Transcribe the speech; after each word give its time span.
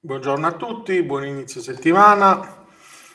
Buongiorno 0.00 0.46
a 0.46 0.52
tutti, 0.52 1.02
buon 1.02 1.26
inizio 1.26 1.60
settimana. 1.60 2.64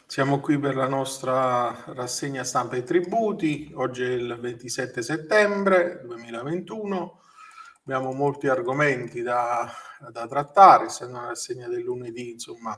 Siamo 0.05 0.41
qui 0.41 0.59
per 0.59 0.75
la 0.75 0.89
nostra 0.89 1.81
rassegna 1.93 2.43
stampa 2.43 2.75
e 2.75 2.83
tributi. 2.83 3.71
Oggi 3.75 4.03
è 4.03 4.09
il 4.09 4.37
27 4.37 5.01
settembre 5.01 6.01
2021. 6.03 7.21
Abbiamo 7.85 8.11
molti 8.11 8.49
argomenti 8.49 9.21
da, 9.21 9.71
da 10.11 10.27
trattare, 10.27 10.87
essendo 10.87 11.19
una 11.19 11.27
rassegna 11.27 11.69
del 11.69 11.83
lunedì, 11.83 12.31
insomma, 12.31 12.77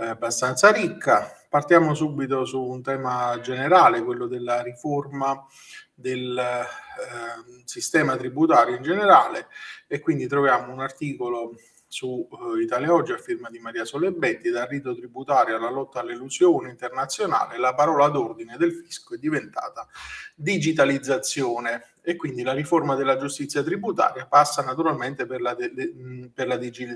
eh, 0.00 0.06
abbastanza 0.06 0.72
ricca. 0.72 1.30
Partiamo 1.50 1.92
subito 1.92 2.46
su 2.46 2.62
un 2.62 2.80
tema 2.80 3.38
generale, 3.42 4.04
quello 4.04 4.26
della 4.26 4.62
riforma 4.62 5.44
del 5.92 6.38
eh, 6.38 7.62
sistema 7.66 8.16
tributario 8.16 8.74
in 8.74 8.82
generale 8.82 9.48
e 9.86 10.00
quindi 10.00 10.26
troviamo 10.26 10.72
un 10.72 10.80
articolo 10.80 11.54
su 11.88 12.28
uh, 12.30 12.56
Italia 12.56 12.92
Oggi 12.92 13.12
a 13.12 13.18
firma 13.18 13.48
di 13.48 13.58
Maria 13.58 13.86
Solebetti, 13.86 14.50
dal 14.50 14.68
rito 14.68 14.94
tributario 14.94 15.56
alla 15.56 15.70
lotta 15.70 16.00
all'elusione 16.00 16.68
internazionale, 16.68 17.58
la 17.58 17.74
parola 17.74 18.08
d'ordine 18.08 18.58
del 18.58 18.72
fisco 18.72 19.14
è 19.14 19.18
diventata 19.18 19.88
digitalizzazione 20.34 21.94
e 22.08 22.16
quindi 22.16 22.42
la 22.42 22.54
riforma 22.54 22.94
della 22.94 23.18
giustizia 23.18 23.62
tributaria 23.62 24.24
passa 24.24 24.62
naturalmente 24.62 25.26
per 25.26 25.42
la, 25.42 25.52
de, 25.52 25.74
de, 25.74 26.30
per 26.32 26.46
la 26.46 26.56
digi, 26.56 26.86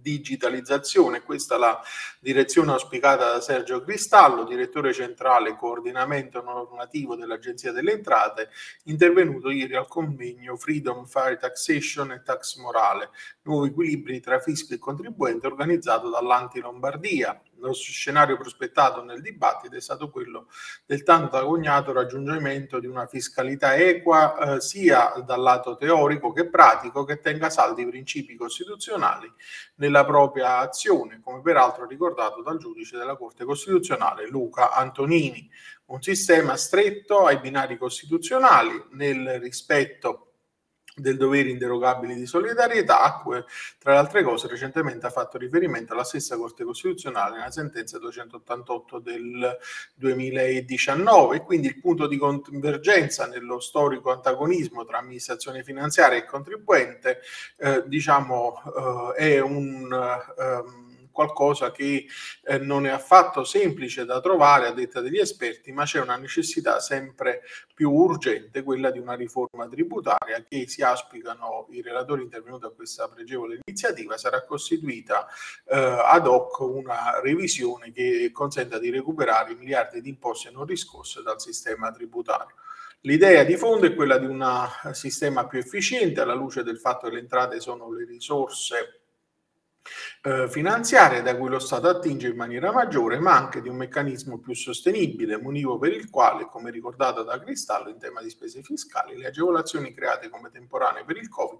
digitalizzazione. 0.00 1.22
Questa 1.22 1.56
è 1.56 1.58
la 1.58 1.82
direzione 2.20 2.70
auspicata 2.70 3.32
da 3.32 3.40
Sergio 3.40 3.82
Cristallo, 3.82 4.44
direttore 4.44 4.92
centrale 4.92 5.56
coordinamento 5.56 6.40
normativo 6.40 7.16
dell'Agenzia 7.16 7.72
delle 7.72 7.90
Entrate, 7.90 8.50
intervenuto 8.84 9.50
ieri 9.50 9.74
al 9.74 9.88
convegno 9.88 10.56
Freedom 10.56 11.04
Fire 11.04 11.36
Taxation 11.36 12.12
e 12.12 12.22
Tax 12.22 12.54
Morale, 12.58 13.10
nuovi 13.42 13.70
equilibri 13.70 14.20
tra 14.20 14.38
fisco 14.38 14.72
e 14.72 14.78
contribuente 14.78 15.48
organizzato 15.48 16.08
dall'Anti 16.10 16.60
Lombardia 16.60 17.42
lo 17.60 17.72
scenario 17.72 18.36
prospettato 18.36 19.04
nel 19.04 19.20
dibattito 19.20 19.76
è 19.76 19.80
stato 19.80 20.10
quello 20.10 20.48
del 20.86 21.02
tanto 21.02 21.36
agognato 21.36 21.92
raggiungimento 21.92 22.80
di 22.80 22.86
una 22.86 23.06
fiscalità 23.06 23.76
equa 23.76 24.54
eh, 24.56 24.59
sia 24.60 25.12
dal 25.24 25.40
lato 25.40 25.76
teorico 25.76 26.32
che 26.32 26.48
pratico 26.48 27.04
che 27.04 27.20
tenga 27.20 27.50
saldi 27.50 27.82
i 27.82 27.88
principi 27.88 28.36
costituzionali 28.36 29.30
nella 29.76 30.04
propria 30.04 30.58
azione, 30.58 31.20
come 31.22 31.40
peraltro 31.40 31.86
ricordato 31.86 32.42
dal 32.42 32.58
giudice 32.58 32.96
della 32.96 33.16
Corte 33.16 33.44
Costituzionale 33.44 34.28
Luca 34.28 34.72
Antonini. 34.72 35.50
Un 35.86 36.00
sistema 36.02 36.56
stretto 36.56 37.26
ai 37.26 37.40
binari 37.40 37.76
costituzionali 37.76 38.84
nel 38.92 39.40
rispetto 39.40 40.29
del 40.96 41.16
dovere 41.16 41.50
inderogabile 41.50 42.14
di 42.14 42.26
solidarietà, 42.26 43.02
a 43.02 43.18
cui 43.18 43.42
tra 43.78 43.92
le 43.92 43.98
altre 43.98 44.22
cose 44.22 44.48
recentemente 44.48 45.06
ha 45.06 45.10
fatto 45.10 45.38
riferimento 45.38 45.94
la 45.94 46.04
stessa 46.04 46.36
Corte 46.36 46.64
Costituzionale 46.64 47.36
nella 47.36 47.50
sentenza 47.50 47.98
288 47.98 48.98
del 48.98 49.58
2019 49.94 51.36
e 51.36 51.42
quindi 51.42 51.68
il 51.68 51.80
punto 51.80 52.06
di 52.06 52.16
convergenza 52.16 53.26
nello 53.26 53.60
storico 53.60 54.10
antagonismo 54.10 54.84
tra 54.84 54.98
amministrazione 54.98 55.62
finanziaria 55.62 56.18
e 56.18 56.24
contribuente 56.24 57.20
eh, 57.58 57.82
diciamo 57.86 59.14
eh, 59.16 59.34
è 59.36 59.40
un 59.40 59.90
um, 60.36 60.89
qualcosa 61.10 61.70
che 61.70 62.06
eh, 62.44 62.58
non 62.58 62.86
è 62.86 62.90
affatto 62.90 63.44
semplice 63.44 64.04
da 64.04 64.20
trovare 64.20 64.66
a 64.66 64.72
detta 64.72 65.00
degli 65.00 65.18
esperti, 65.18 65.72
ma 65.72 65.84
c'è 65.84 66.00
una 66.00 66.16
necessità 66.16 66.80
sempre 66.80 67.42
più 67.74 67.90
urgente, 67.90 68.62
quella 68.62 68.90
di 68.90 68.98
una 68.98 69.14
riforma 69.14 69.68
tributaria 69.68 70.44
che 70.46 70.68
si 70.68 70.82
auspicano 70.82 71.66
i 71.70 71.82
relatori 71.82 72.22
intervenuti 72.22 72.66
a 72.66 72.70
questa 72.70 73.08
pregevole 73.08 73.60
iniziativa, 73.64 74.16
sarà 74.16 74.44
costituita 74.44 75.26
eh, 75.66 75.76
ad 75.76 76.26
hoc 76.26 76.58
una 76.60 77.20
revisione 77.20 77.92
che 77.92 78.30
consenta 78.32 78.78
di 78.78 78.90
recuperare 78.90 79.52
i 79.52 79.56
miliardi 79.56 80.00
di 80.00 80.10
imposte 80.10 80.50
non 80.50 80.66
riscosse 80.66 81.22
dal 81.22 81.40
sistema 81.40 81.90
tributario. 81.90 82.54
L'idea 83.04 83.44
di 83.44 83.56
fondo 83.56 83.86
è 83.86 83.94
quella 83.94 84.18
di 84.18 84.26
un 84.26 84.68
sistema 84.92 85.46
più 85.46 85.58
efficiente 85.58 86.20
alla 86.20 86.34
luce 86.34 86.62
del 86.62 86.78
fatto 86.78 87.08
che 87.08 87.14
le 87.14 87.20
entrate 87.20 87.58
sono 87.58 87.90
le 87.90 88.04
risorse 88.04 88.99
eh, 90.22 90.48
finanziaria 90.48 91.22
da 91.22 91.36
cui 91.36 91.48
lo 91.48 91.58
Stato 91.58 91.88
attinge 91.88 92.28
in 92.28 92.36
maniera 92.36 92.72
maggiore, 92.72 93.18
ma 93.18 93.36
anche 93.36 93.60
di 93.60 93.68
un 93.68 93.76
meccanismo 93.76 94.38
più 94.38 94.54
sostenibile, 94.54 95.38
munivo 95.38 95.78
per 95.78 95.92
il 95.92 96.10
quale, 96.10 96.46
come 96.46 96.70
ricordato 96.70 97.22
da 97.22 97.38
Cristallo 97.38 97.88
in 97.88 97.98
tema 97.98 98.20
di 98.22 98.30
spese 98.30 98.62
fiscali, 98.62 99.16
le 99.16 99.28
agevolazioni 99.28 99.94
create 99.94 100.28
come 100.28 100.50
temporanee 100.50 101.04
per 101.04 101.16
il 101.16 101.28
Covid 101.28 101.58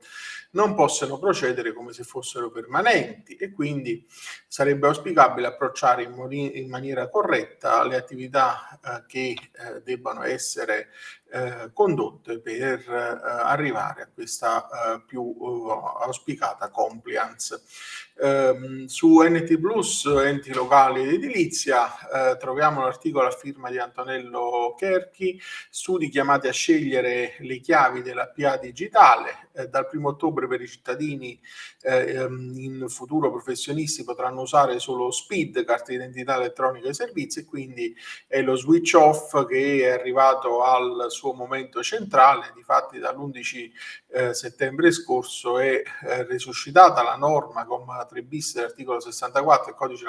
non 0.53 0.75
possono 0.75 1.19
procedere 1.19 1.73
come 1.73 1.93
se 1.93 2.03
fossero 2.03 2.51
permanenti 2.51 3.37
e 3.37 3.53
quindi 3.53 4.07
sarebbe 4.47 4.87
auspicabile 4.87 5.47
approcciare 5.47 6.03
in, 6.03 6.13
moni- 6.13 6.59
in 6.59 6.69
maniera 6.69 7.09
corretta 7.09 7.85
le 7.87 7.97
attività 7.97 8.79
eh, 8.83 9.05
che 9.07 9.37
eh, 9.53 9.83
debbano 9.83 10.23
essere 10.23 10.89
eh, 11.33 11.71
condotte 11.73 12.41
per 12.41 12.81
eh, 12.89 13.21
arrivare 13.23 14.03
a 14.03 14.09
questa 14.13 14.67
eh, 14.69 15.03
più 15.07 15.35
auspicata 16.01 16.71
compliance. 16.71 17.63
Ehm, 18.23 18.85
su 18.85 19.19
NT 19.23 19.59
Plus, 19.59 20.05
enti 20.05 20.53
locali 20.53 21.03
ed 21.03 21.15
edilizia, 21.15 22.33
eh, 22.33 22.37
troviamo 22.37 22.83
l'articolo 22.83 23.27
a 23.27 23.31
firma 23.31 23.71
di 23.71 23.79
Antonello 23.79 24.75
Kerchi, 24.77 25.41
studi 25.71 26.11
chiamati 26.11 26.47
a 26.47 26.53
scegliere 26.53 27.37
le 27.39 27.59
chiavi 27.61 28.03
della 28.03 28.29
PA 28.29 28.59
digitale. 28.59 29.49
Eh, 29.53 29.67
dal 29.69 29.89
primo 29.89 30.11
ottobre 30.11 30.47
per 30.47 30.61
i 30.61 30.69
cittadini 30.69 31.41
eh, 31.83 32.15
ehm, 32.15 32.53
in 32.57 32.85
futuro 32.89 33.33
professionisti 33.33 34.05
potranno 34.05 34.43
usare 34.43 34.79
solo 34.79 35.11
SPID, 35.11 35.65
carta 35.65 35.91
d'identità 35.91 36.37
elettronica 36.37 36.89
e 36.89 36.95
servizi, 36.95 37.41
e 37.41 37.45
quindi 37.47 37.95
è 38.29 38.43
lo 38.43 38.55
switch 38.55 38.95
off 38.95 39.47
che 39.47 39.81
è 39.81 39.91
arrivato 39.91 40.63
al 40.63 41.07
suo 41.09 41.33
momento 41.33 41.83
centrale. 41.83 42.53
Difatti 42.55 42.99
dall'11 42.99 43.71
eh, 44.13 44.35
settembre 44.35 44.93
scorso 44.93 45.59
è 45.59 45.83
eh, 46.03 46.25
resuscitata 46.25 47.03
la 47.03 47.17
norma 47.17 47.65
con 47.65 47.85
3 48.11 48.23
bis 48.23 48.55
dell'articolo 48.55 48.99
64 48.99 49.67
del 49.67 49.75
codice 49.75 50.05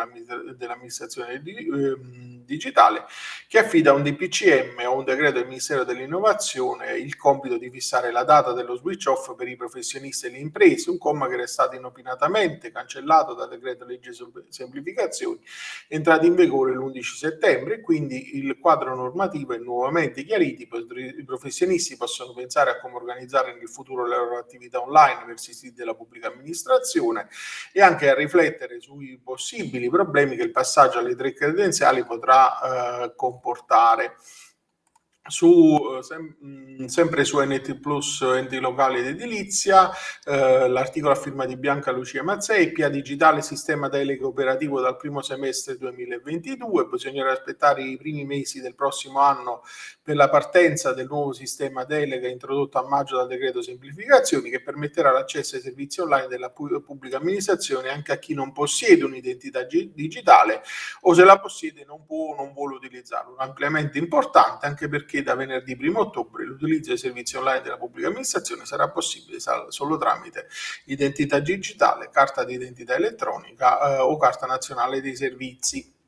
dell'amministrazione 0.57 1.41
di, 1.41 1.55
eh, 1.55 1.97
digitale 2.43 3.05
che 3.47 3.59
affida 3.59 3.91
a 3.91 3.93
un 3.93 4.01
DPCM 4.01 4.83
o 4.87 4.97
un 4.97 5.03
decreto 5.03 5.33
del 5.33 5.47
Ministero 5.47 5.83
dell'Innovazione 5.83 6.97
il 6.97 7.15
compito 7.15 7.57
di 7.57 7.69
fissare 7.69 8.11
la 8.11 8.23
data 8.23 8.53
dello 8.53 8.75
switch 8.75 9.07
off 9.07 9.35
per 9.35 9.47
i 9.47 9.55
professionisti 9.55 10.25
e 10.25 10.31
le 10.31 10.39
imprese, 10.39 10.89
un 10.89 10.97
comma 10.97 11.27
che 11.27 11.35
era 11.35 11.47
stato 11.47 11.75
inopinatamente 11.75 12.71
cancellato 12.71 13.33
dal 13.35 13.49
decreto 13.49 13.85
legge 13.85 14.11
semplificazioni 14.49 15.39
entrato 15.87 16.25
in 16.25 16.35
vigore 16.35 16.73
l'11 16.73 17.01
settembre 17.01 17.75
e 17.75 17.81
quindi 17.81 18.37
il 18.37 18.57
quadro 18.59 18.95
normativo 18.95 19.53
è 19.53 19.57
nuovamente 19.57 20.23
chiarito, 20.23 20.77
i 20.77 21.23
professionisti 21.23 21.97
possono 21.97 22.33
pensare 22.33 22.71
a 22.71 22.79
come 22.79 22.95
organizzare 22.95 23.55
nel 23.55 23.69
futuro 23.69 24.07
le 24.07 24.15
loro 24.15 24.37
attività 24.37 24.81
online 24.81 25.25
verso 25.25 25.51
i 25.51 25.53
siti 25.53 25.75
della 25.75 25.93
pubblica 25.93 26.27
amministrazione 26.27 27.27
e 27.71 27.81
anche 27.91 28.09
a 28.09 28.15
riflettere 28.15 28.79
sui 28.79 29.19
possibili 29.23 29.89
problemi 29.89 30.35
che 30.35 30.43
il 30.43 30.51
passaggio 30.51 30.99
alle 30.99 31.15
tre 31.15 31.33
credenziali 31.33 32.05
potrà 32.05 33.03
eh, 33.03 33.15
comportare 33.15 34.15
su, 35.27 35.77
eh, 35.97 36.03
sem- 36.03 36.35
mm, 36.43 36.85
sempre 36.85 37.23
su 37.23 37.39
NT 37.39 37.79
Plus 37.79 38.21
enti 38.21 38.59
locali 38.59 38.99
ed 38.99 39.07
edilizia, 39.07 39.91
eh, 40.25 40.67
l'articolo 40.67 41.13
a 41.13 41.15
firma 41.15 41.45
di 41.45 41.55
Bianca 41.57 41.91
Lucia 41.91 42.23
Mazzei, 42.23 42.71
PIA 42.71 42.89
digitale 42.89 43.41
sistema 43.41 43.87
delega 43.87 44.25
operativo 44.25 44.81
dal 44.81 44.97
primo 44.97 45.21
semestre 45.21 45.77
2022, 45.77 46.85
bisognerà 46.85 47.31
aspettare 47.31 47.83
i 47.83 47.97
primi 47.97 48.25
mesi 48.25 48.61
del 48.61 48.73
prossimo 48.75 49.19
anno 49.19 49.61
per 50.01 50.15
la 50.15 50.29
partenza 50.29 50.93
del 50.93 51.07
nuovo 51.07 51.33
sistema 51.33 51.83
delega 51.83 52.27
introdotto 52.27 52.79
a 52.79 52.87
maggio 52.87 53.17
dal 53.17 53.27
decreto 53.27 53.61
semplificazioni 53.61 54.49
che 54.49 54.61
permetterà 54.61 55.11
l'accesso 55.11 55.55
ai 55.55 55.61
servizi 55.61 56.01
online 56.01 56.27
della 56.27 56.49
pubblica 56.51 57.17
amministrazione 57.17 57.89
anche 57.89 58.11
a 58.11 58.17
chi 58.17 58.33
non 58.33 58.51
possiede 58.51 59.03
un'identità 59.03 59.63
g- 59.63 59.91
digitale 59.93 60.63
o 61.01 61.13
se 61.13 61.23
la 61.23 61.39
possiede 61.39 61.85
non 61.85 62.05
può 62.05 62.33
o 62.33 62.35
non 62.35 62.53
vuole 62.53 62.75
utilizzarla. 62.75 63.31
Un 63.31 63.39
ampliamento 63.39 63.97
importante 63.97 64.65
anche 64.65 64.87
perché 64.87 65.10
da 65.21 65.35
venerdì 65.35 65.77
1 65.79 65.99
ottobre 65.99 66.45
l'utilizzo 66.45 66.89
dei 66.89 66.97
servizi 66.97 67.35
online 67.35 67.61
della 67.61 67.77
pubblica 67.77 68.07
amministrazione 68.07 68.65
sarà 68.65 68.89
possibile 68.89 69.39
solo 69.39 69.97
tramite 69.97 70.47
identità 70.85 71.39
digitale, 71.39 72.09
carta 72.09 72.43
di 72.43 72.53
identità 72.53 72.95
elettronica 72.95 73.97
eh, 73.97 73.99
o 73.99 74.15
carta 74.17 74.45
nazionale 74.45 75.01
dei 75.01 75.15
servizi. 75.15 75.99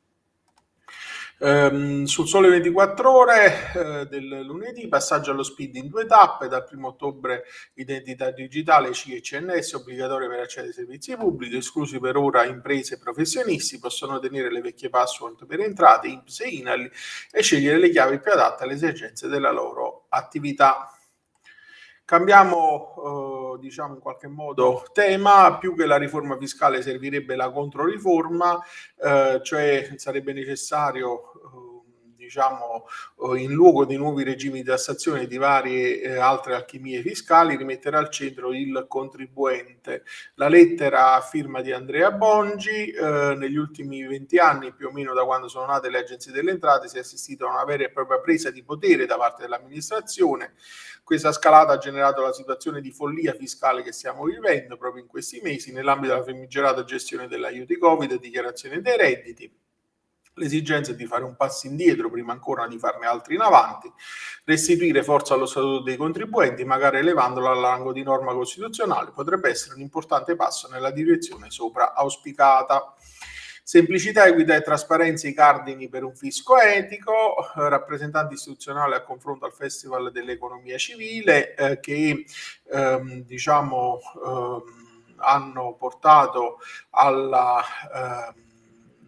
Um, 1.45 2.05
sul 2.05 2.25
sole 2.25 2.47
24 2.47 3.11
ore 3.11 3.53
uh, 3.75 4.05
del 4.05 4.43
lunedì, 4.45 4.87
passaggio 4.87 5.31
allo 5.31 5.43
speed 5.43 5.75
in 5.75 5.89
due 5.89 6.05
tappe, 6.05 6.47
dal 6.47 6.65
1 6.71 6.87
ottobre 6.87 7.43
identità 7.73 8.31
digitale 8.31 8.91
C 8.91 9.09
e 9.09 9.19
CNS 9.19 9.73
obbligatorie 9.73 10.29
per 10.29 10.39
accedere 10.39 10.69
ai 10.69 10.73
servizi 10.73 11.17
pubblici, 11.17 11.57
esclusi 11.57 11.99
per 11.99 12.15
ora 12.15 12.45
imprese 12.45 12.93
e 12.93 12.97
professionisti, 12.97 13.77
possono 13.77 14.19
tenere 14.19 14.49
le 14.49 14.61
vecchie 14.61 14.87
password 14.87 15.45
per 15.45 15.59
entrate, 15.59 16.07
INPS 16.07 16.39
e 16.39 16.47
INALI 16.47 16.89
e 17.31 17.41
scegliere 17.41 17.77
le 17.77 17.89
chiavi 17.89 18.21
più 18.21 18.31
adatte 18.31 18.63
alle 18.63 18.75
esigenze 18.75 19.27
della 19.27 19.51
loro 19.51 20.05
attività. 20.07 20.97
Cambiamo 22.05 22.93
uh, 22.97 23.57
diciamo 23.57 23.95
in 23.95 24.01
qualche 24.01 24.27
modo 24.27 24.83
tema, 24.91 25.57
più 25.57 25.73
che 25.73 25.85
la 25.85 25.95
riforma 25.95 26.37
fiscale 26.37 26.81
servirebbe 26.81 27.35
la 27.37 27.49
controriforma, 27.49 28.61
eh, 29.01 29.39
cioè 29.41 29.93
sarebbe 29.95 30.33
necessario 30.33 31.31
diciamo, 32.23 32.87
in 33.35 33.51
luogo 33.51 33.85
di 33.85 33.97
nuovi 33.97 34.23
regimi 34.23 34.61
di 34.61 34.67
tassazione 34.67 35.21
e 35.21 35.27
di 35.27 35.37
varie 35.37 36.01
eh, 36.01 36.17
altre 36.17 36.55
alchimie 36.55 37.01
fiscali, 37.01 37.55
rimettere 37.55 37.97
al 37.97 38.09
centro 38.09 38.53
il 38.53 38.85
contribuente. 38.87 40.03
La 40.35 40.47
lettera 40.47 41.19
firma 41.21 41.61
di 41.61 41.71
Andrea 41.71 42.11
Bongi, 42.11 42.89
eh, 42.89 43.35
negli 43.37 43.57
ultimi 43.57 44.03
20 44.03 44.37
anni, 44.37 44.73
più 44.73 44.87
o 44.87 44.91
meno 44.91 45.13
da 45.13 45.23
quando 45.25 45.47
sono 45.47 45.65
nate 45.65 45.89
le 45.89 45.99
agenzie 45.99 46.31
delle 46.31 46.51
entrate, 46.51 46.87
si 46.87 46.97
è 46.97 46.99
assistito 46.99 47.45
a 47.45 47.51
una 47.51 47.65
vera 47.65 47.83
e 47.83 47.91
propria 47.91 48.19
presa 48.19 48.49
di 48.49 48.63
potere 48.63 49.05
da 49.05 49.17
parte 49.17 49.43
dell'amministrazione. 49.43 50.53
Questa 51.03 51.33
scalata 51.33 51.73
ha 51.73 51.77
generato 51.77 52.21
la 52.21 52.31
situazione 52.31 52.79
di 52.79 52.91
follia 52.91 53.33
fiscale 53.33 53.83
che 53.83 53.91
stiamo 53.91 54.23
vivendo 54.23 54.77
proprio 54.77 55.03
in 55.03 55.09
questi 55.09 55.41
mesi 55.41 55.73
nell'ambito 55.73 56.13
della 56.13 56.23
famigerata 56.23 56.85
gestione 56.85 57.27
dell'aiuto 57.27 57.77
Covid 57.77 58.11
e 58.11 58.19
dichiarazione 58.19 58.81
dei 58.81 58.97
redditi 58.97 59.62
l'esigenza 60.35 60.91
è 60.91 60.95
di 60.95 61.05
fare 61.05 61.23
un 61.23 61.35
passo 61.35 61.67
indietro 61.67 62.09
prima 62.09 62.33
ancora 62.33 62.67
di 62.67 62.77
farne 62.77 63.05
altri 63.05 63.35
in 63.35 63.41
avanti, 63.41 63.91
restituire 64.45 65.03
forza 65.03 65.33
allo 65.33 65.45
statuto 65.45 65.81
dei 65.81 65.97
contribuenti, 65.97 66.63
magari 66.63 66.97
elevandolo 66.97 67.49
al 67.49 67.59
rango 67.59 67.93
di 67.93 68.03
norma 68.03 68.33
costituzionale, 68.33 69.11
potrebbe 69.11 69.49
essere 69.49 69.75
un 69.75 69.81
importante 69.81 70.35
passo 70.35 70.67
nella 70.69 70.91
direzione 70.91 71.49
sopra 71.49 71.93
auspicata. 71.93 72.93
Semplicità, 73.65 74.25
equità 74.25 74.55
e 74.55 74.61
trasparenza 74.61 75.25
i 75.25 75.33
cardini 75.33 75.87
per 75.87 76.03
un 76.03 76.13
fisco 76.13 76.59
etico, 76.59 77.35
rappresentanti 77.55 78.33
istituzionali 78.33 78.93
a 78.93 79.03
confronto 79.03 79.45
al 79.45 79.53
Festival 79.53 80.11
dell'Economia 80.11 80.77
Civile 80.77 81.55
eh, 81.55 81.79
che 81.79 82.25
ehm, 82.69 83.23
diciamo 83.23 83.99
ehm, 84.25 84.63
hanno 85.15 85.75
portato 85.79 86.59
alla 86.89 87.63
ehm, 87.93 88.33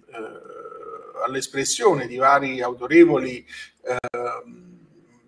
eh, 0.07 0.74
all'espressione 1.23 2.07
di 2.07 2.17
vari 2.17 2.61
autorevoli 2.61 3.45
eh, 3.83 3.97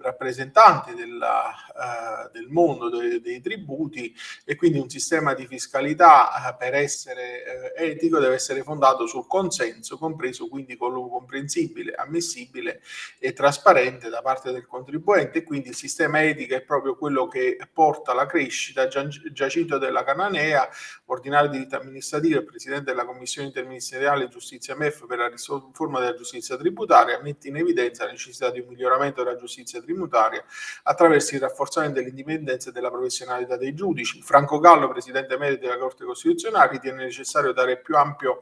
rappresentanti 0.07 0.93
della, 0.93 1.53
uh, 1.75 2.31
del 2.31 2.47
mondo 2.47 2.89
dei, 2.89 3.19
dei, 3.19 3.41
tributi 3.41 4.15
e 4.45 4.55
quindi 4.55 4.79
un 4.79 4.89
sistema 4.89 5.33
di 5.33 5.45
fiscalità 5.45 6.29
uh, 6.29 6.57
per 6.57 6.73
essere 6.75 7.73
uh, 7.75 7.81
etico 7.81 8.19
deve 8.19 8.35
essere 8.35 8.63
fondato 8.63 9.05
sul 9.05 9.27
consenso, 9.27 9.97
compreso 9.97 10.47
quindi 10.47 10.77
quello 10.77 11.07
comprensibile, 11.09 11.93
ammissibile 11.93 12.81
e 13.19 13.33
trasparente 13.33 14.09
da 14.09 14.21
parte 14.21 14.51
del 14.51 14.65
contribuente. 14.65 15.43
Quindi 15.43 15.69
il 15.69 15.75
sistema 15.75 16.23
etico 16.23 16.55
è 16.55 16.61
proprio 16.61 16.95
quello 16.95 17.27
che 17.27 17.57
porta 17.71 18.11
alla 18.11 18.25
crescita. 18.25 18.87
Giacinto 18.87 19.77
della 19.77 20.03
Cananea, 20.03 20.69
ordinario 21.05 21.49
di 21.49 21.57
diritto 21.57 21.77
amministrativo 21.77 22.39
e 22.39 22.43
presidente 22.43 22.85
della 22.85 23.05
Commissione 23.05 23.47
interministeriale 23.47 24.29
Giustizia 24.29 24.75
MEF 24.75 25.05
per 25.05 25.17
la 25.17 25.27
riforma 25.27 25.99
della 25.99 26.15
giustizia 26.15 26.55
tributaria, 26.55 27.19
mette 27.21 27.49
in 27.49 27.57
evidenza 27.57 28.05
la 28.05 28.11
necessità 28.11 28.49
di 28.49 28.59
un 28.59 28.67
miglioramento 28.67 29.23
della 29.23 29.35
giustizia 29.35 29.79
tributaria 29.81 29.96
tributaria 29.97 30.43
attraverso 30.83 31.35
il 31.35 31.41
rafforzamento 31.41 31.99
dell'indipendenza 31.99 32.69
e 32.69 32.71
della 32.71 32.89
professionalità 32.89 33.57
dei 33.57 33.73
giudici. 33.73 34.21
Franco 34.21 34.59
Gallo, 34.59 34.87
presidente 34.87 35.33
emerito 35.33 35.61
della 35.61 35.77
Corte 35.77 36.05
Costituzionale, 36.05 36.71
ritiene 36.71 37.03
necessario 37.03 37.51
dare 37.51 37.79
più 37.79 37.95
ampio 37.95 38.39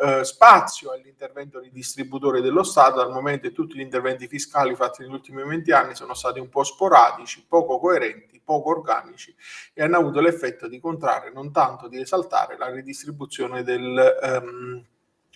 eh, 0.00 0.24
spazio 0.24 0.92
all'intervento 0.92 1.60
di 1.60 1.70
distributore 1.70 2.40
dello 2.40 2.64
Stato, 2.64 2.96
dal 2.96 3.12
momento 3.12 3.48
che 3.48 3.54
tutti 3.54 3.76
gli 3.76 3.80
interventi 3.80 4.26
fiscali 4.26 4.74
fatti 4.74 5.02
negli 5.02 5.12
ultimi 5.12 5.42
20 5.44 5.72
anni 5.72 5.94
sono 5.94 6.14
stati 6.14 6.40
un 6.40 6.48
po' 6.48 6.64
sporadici, 6.64 7.44
poco 7.48 7.78
coerenti, 7.78 8.40
poco 8.44 8.70
organici 8.70 9.34
e 9.72 9.82
hanno 9.82 9.98
avuto 9.98 10.20
l'effetto 10.20 10.68
di 10.68 10.80
contrarre, 10.80 11.32
non 11.32 11.52
tanto 11.52 11.88
di 11.88 12.00
esaltare, 12.00 12.56
la 12.56 12.70
ridistribuzione 12.70 13.62
del, 13.62 14.40
um, 14.42 14.84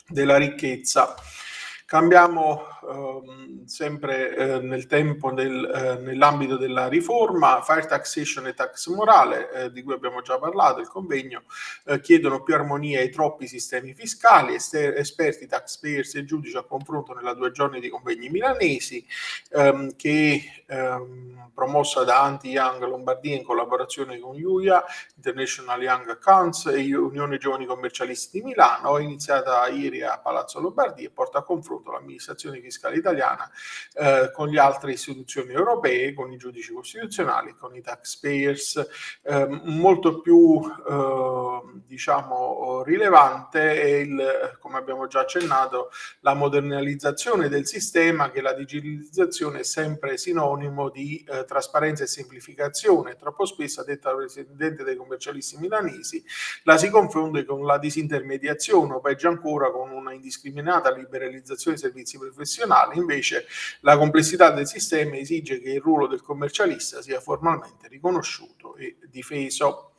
della 0.08 0.36
ricchezza. 0.36 1.14
Cambiamo 1.90 2.68
ehm, 2.88 3.64
sempre 3.64 4.36
eh, 4.36 4.60
nel 4.60 4.86
tempo 4.86 5.32
del, 5.32 5.64
eh, 5.64 6.00
nell'ambito 6.00 6.56
della 6.56 6.86
riforma, 6.86 7.62
fire 7.62 7.84
taxation 7.84 8.46
e 8.46 8.54
tax 8.54 8.86
morale, 8.90 9.50
eh, 9.50 9.72
di 9.72 9.82
cui 9.82 9.92
abbiamo 9.94 10.22
già 10.22 10.38
parlato, 10.38 10.78
il 10.78 10.86
convegno, 10.86 11.42
eh, 11.86 11.98
chiedono 11.98 12.44
più 12.44 12.54
armonia 12.54 13.00
ai 13.00 13.10
troppi 13.10 13.48
sistemi 13.48 13.92
fiscali, 13.92 14.54
ester- 14.54 14.96
esperti, 14.96 15.48
taxpayers 15.48 16.14
e 16.14 16.24
giudici 16.24 16.56
a 16.56 16.62
confronto 16.62 17.12
nella 17.12 17.34
due 17.34 17.50
giorni 17.50 17.80
di 17.80 17.88
convegni 17.88 18.28
milanesi, 18.28 19.04
ehm, 19.50 19.96
che 19.96 20.62
ehm, 20.66 21.50
promossa 21.52 22.04
da 22.04 22.22
Anti-Young 22.22 22.84
Lombardia 22.84 23.34
in 23.34 23.42
collaborazione 23.42 24.20
con 24.20 24.40
UIA, 24.40 24.84
International 25.16 25.82
Young 25.82 26.08
Accounts 26.08 26.66
e 26.66 26.94
Unione 26.94 27.36
Giovani 27.38 27.66
Commercialisti 27.66 28.38
di 28.38 28.44
Milano, 28.44 28.96
è 28.96 29.02
iniziata 29.02 29.66
ieri 29.66 30.02
a 30.02 30.20
Palazzo 30.20 30.60
Lombardia 30.60 31.08
e 31.08 31.10
porta 31.10 31.38
a 31.38 31.42
confronto 31.42 31.78
confronto 31.80 31.92
l'amministrazione 31.92 32.60
fiscale 32.60 32.96
italiana 32.96 33.50
eh, 33.94 34.30
con 34.32 34.48
le 34.48 34.60
altre 34.60 34.92
istituzioni 34.92 35.52
europee, 35.52 36.14
con 36.14 36.30
i 36.32 36.36
giudici 36.36 36.72
costituzionali, 36.72 37.56
con 37.58 37.74
i 37.74 37.80
taxpayers. 37.80 38.86
Eh, 39.22 39.46
molto 39.64 40.20
più 40.20 40.60
eh, 40.60 41.60
diciamo 41.86 42.82
rilevante 42.84 43.80
è 43.80 43.86
il, 43.96 44.56
come 44.60 44.78
abbiamo 44.78 45.06
già 45.06 45.20
accennato, 45.20 45.90
la 46.20 46.34
modernizzazione 46.34 47.48
del 47.48 47.66
sistema, 47.66 48.30
che 48.30 48.40
la 48.40 48.52
digitalizzazione 48.52 49.60
è 49.60 49.64
sempre 49.64 50.16
sinonimo 50.16 50.90
di 50.90 51.24
eh, 51.28 51.44
trasparenza 51.44 52.04
e 52.04 52.06
semplificazione. 52.06 53.16
Troppo 53.16 53.44
spesso, 53.44 53.80
a 53.80 53.84
detta 53.84 54.10
dal 54.10 54.18
presidente 54.18 54.84
dei 54.84 54.96
commercialisti 54.96 55.56
milanesi, 55.58 56.22
la 56.64 56.76
si 56.76 56.90
confonde 56.90 57.44
con 57.44 57.64
la 57.64 57.78
disintermediazione 57.78 58.94
o 58.94 59.00
peggio 59.00 59.28
ancora 59.28 59.70
con 59.70 59.90
una 59.90 60.12
indiscriminata 60.12 60.90
liberalizzazione 60.90 61.69
dei 61.70 61.78
servizi 61.78 62.18
professionali, 62.18 62.98
invece 62.98 63.46
la 63.80 63.96
complessità 63.96 64.50
del 64.50 64.66
sistema 64.66 65.16
esige 65.16 65.60
che 65.60 65.70
il 65.70 65.80
ruolo 65.80 66.06
del 66.06 66.22
commercialista 66.22 67.02
sia 67.02 67.20
formalmente 67.20 67.88
riconosciuto 67.88 68.76
e 68.76 68.98
difeso. 69.08 69.92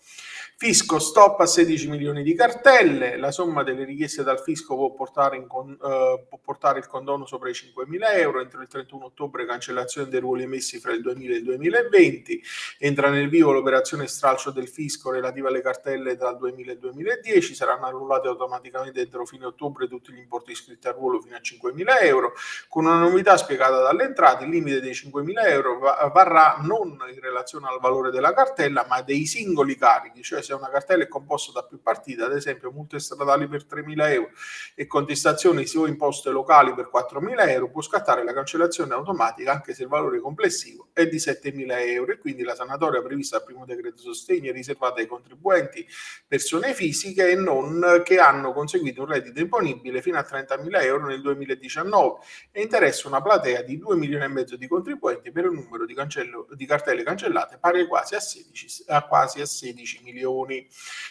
Fisco 0.63 0.99
stop 0.99 1.39
a 1.39 1.47
16 1.47 1.89
milioni 1.89 2.21
di 2.21 2.35
cartelle, 2.35 3.17
la 3.17 3.31
somma 3.31 3.63
delle 3.63 3.83
richieste 3.83 4.21
dal 4.21 4.39
fisco 4.39 4.75
può 4.75 4.93
portare, 4.93 5.43
con, 5.47 5.71
uh, 5.71 6.27
può 6.29 6.39
portare 6.39 6.77
il 6.77 6.85
condono 6.85 7.25
sopra 7.25 7.49
i 7.49 7.53
5 7.55 7.87
mila 7.87 8.13
euro, 8.13 8.41
entro 8.41 8.61
il 8.61 8.67
31 8.67 9.05
ottobre 9.05 9.47
cancellazione 9.47 10.07
dei 10.07 10.19
ruoli 10.19 10.43
emessi 10.43 10.77
fra 10.77 10.91
il 10.91 11.01
2000 11.01 11.33
e 11.33 11.37
il 11.37 11.43
2020, 11.45 12.43
entra 12.77 13.09
nel 13.09 13.27
vivo 13.27 13.51
l'operazione 13.51 14.05
stralcio 14.05 14.51
del 14.51 14.67
fisco 14.67 15.09
relativa 15.09 15.47
alle 15.47 15.61
cartelle 15.61 16.15
tra 16.15 16.29
il 16.29 16.37
2000 16.37 16.69
e 16.69 16.73
il 16.75 16.79
2010, 16.79 17.55
saranno 17.55 17.87
annullati 17.87 18.27
automaticamente 18.27 19.01
entro 19.01 19.25
fine 19.25 19.45
ottobre 19.45 19.87
tutti 19.87 20.13
gli 20.13 20.19
importi 20.19 20.51
iscritti 20.51 20.87
al 20.87 20.93
ruolo 20.93 21.21
fino 21.21 21.37
a 21.37 21.41
5 21.41 21.73
mila 21.73 21.99
euro, 22.01 22.33
con 22.69 22.85
una 22.85 22.99
novità 22.99 23.35
spiegata 23.35 23.81
dalle 23.81 24.03
entrate, 24.03 24.43
il 24.43 24.51
limite 24.51 24.79
dei 24.79 24.93
5 24.93 25.23
mila 25.23 25.41
euro 25.47 25.79
varrà 25.79 26.57
non 26.61 26.99
in 27.11 27.19
relazione 27.19 27.65
al 27.67 27.79
valore 27.79 28.11
della 28.11 28.31
cartella 28.31 28.85
ma 28.87 29.01
dei 29.01 29.25
singoli 29.25 29.75
carichi, 29.75 30.21
cioè 30.21 30.49
se 30.51 30.53
una 30.53 30.69
cartella 30.69 31.03
è 31.03 31.07
composta 31.07 31.51
da 31.53 31.65
più 31.65 31.81
partite, 31.81 32.23
ad 32.23 32.35
esempio 32.35 32.71
multe 32.71 32.99
stradali 32.99 33.47
per 33.47 33.65
3.000 33.65 34.11
euro 34.11 34.29
e 34.75 34.85
contestazioni 34.85 35.65
o 35.75 35.87
imposte 35.87 36.29
locali 36.29 36.73
per 36.73 36.89
4.000 36.93 37.49
euro, 37.49 37.69
può 37.69 37.81
scattare 37.81 38.23
la 38.23 38.33
cancellazione 38.33 38.93
automatica 38.93 39.51
anche 39.51 39.73
se 39.73 39.83
il 39.83 39.89
valore 39.89 40.19
complessivo 40.19 40.89
è 40.93 41.07
di 41.07 41.17
7.000 41.17 41.65
euro 41.87 42.11
e 42.11 42.17
quindi 42.17 42.43
la 42.43 42.55
sanatoria 42.55 43.01
prevista 43.01 43.37
dal 43.37 43.45
primo 43.45 43.65
decreto 43.65 44.01
sostegno 44.01 44.49
è 44.49 44.53
riservata 44.53 44.99
ai 44.99 45.07
contribuenti 45.07 45.85
persone 46.27 46.73
fisiche 46.73 47.29
e 47.29 47.35
non 47.35 48.01
che 48.03 48.19
hanno 48.19 48.51
conseguito 48.53 49.01
un 49.01 49.07
reddito 49.07 49.39
imponibile 49.39 50.01
fino 50.01 50.17
a 50.17 50.25
30.000 50.29 50.83
euro 50.83 51.07
nel 51.07 51.21
2019 51.21 52.19
e 52.51 52.61
interessa 52.61 53.07
una 53.07 53.21
platea 53.21 53.61
di 53.61 53.77
2 53.77 53.95
milioni 53.95 54.25
e 54.25 54.27
mezzo 54.27 54.55
di 54.57 54.67
contribuenti 54.67 55.31
per 55.31 55.47
un 55.47 55.55
numero 55.55 55.85
di, 55.85 55.93
cancello, 55.93 56.47
di 56.53 56.65
cartelle 56.65 57.03
cancellate 57.03 57.57
pari 57.57 57.87
quasi 57.87 58.15
a, 58.15 58.19
16, 58.19 58.85
a 58.87 59.05
quasi 59.05 59.41
a 59.41 59.45
16 59.45 60.01
milioni 60.03 60.40
milioni. 60.45 60.67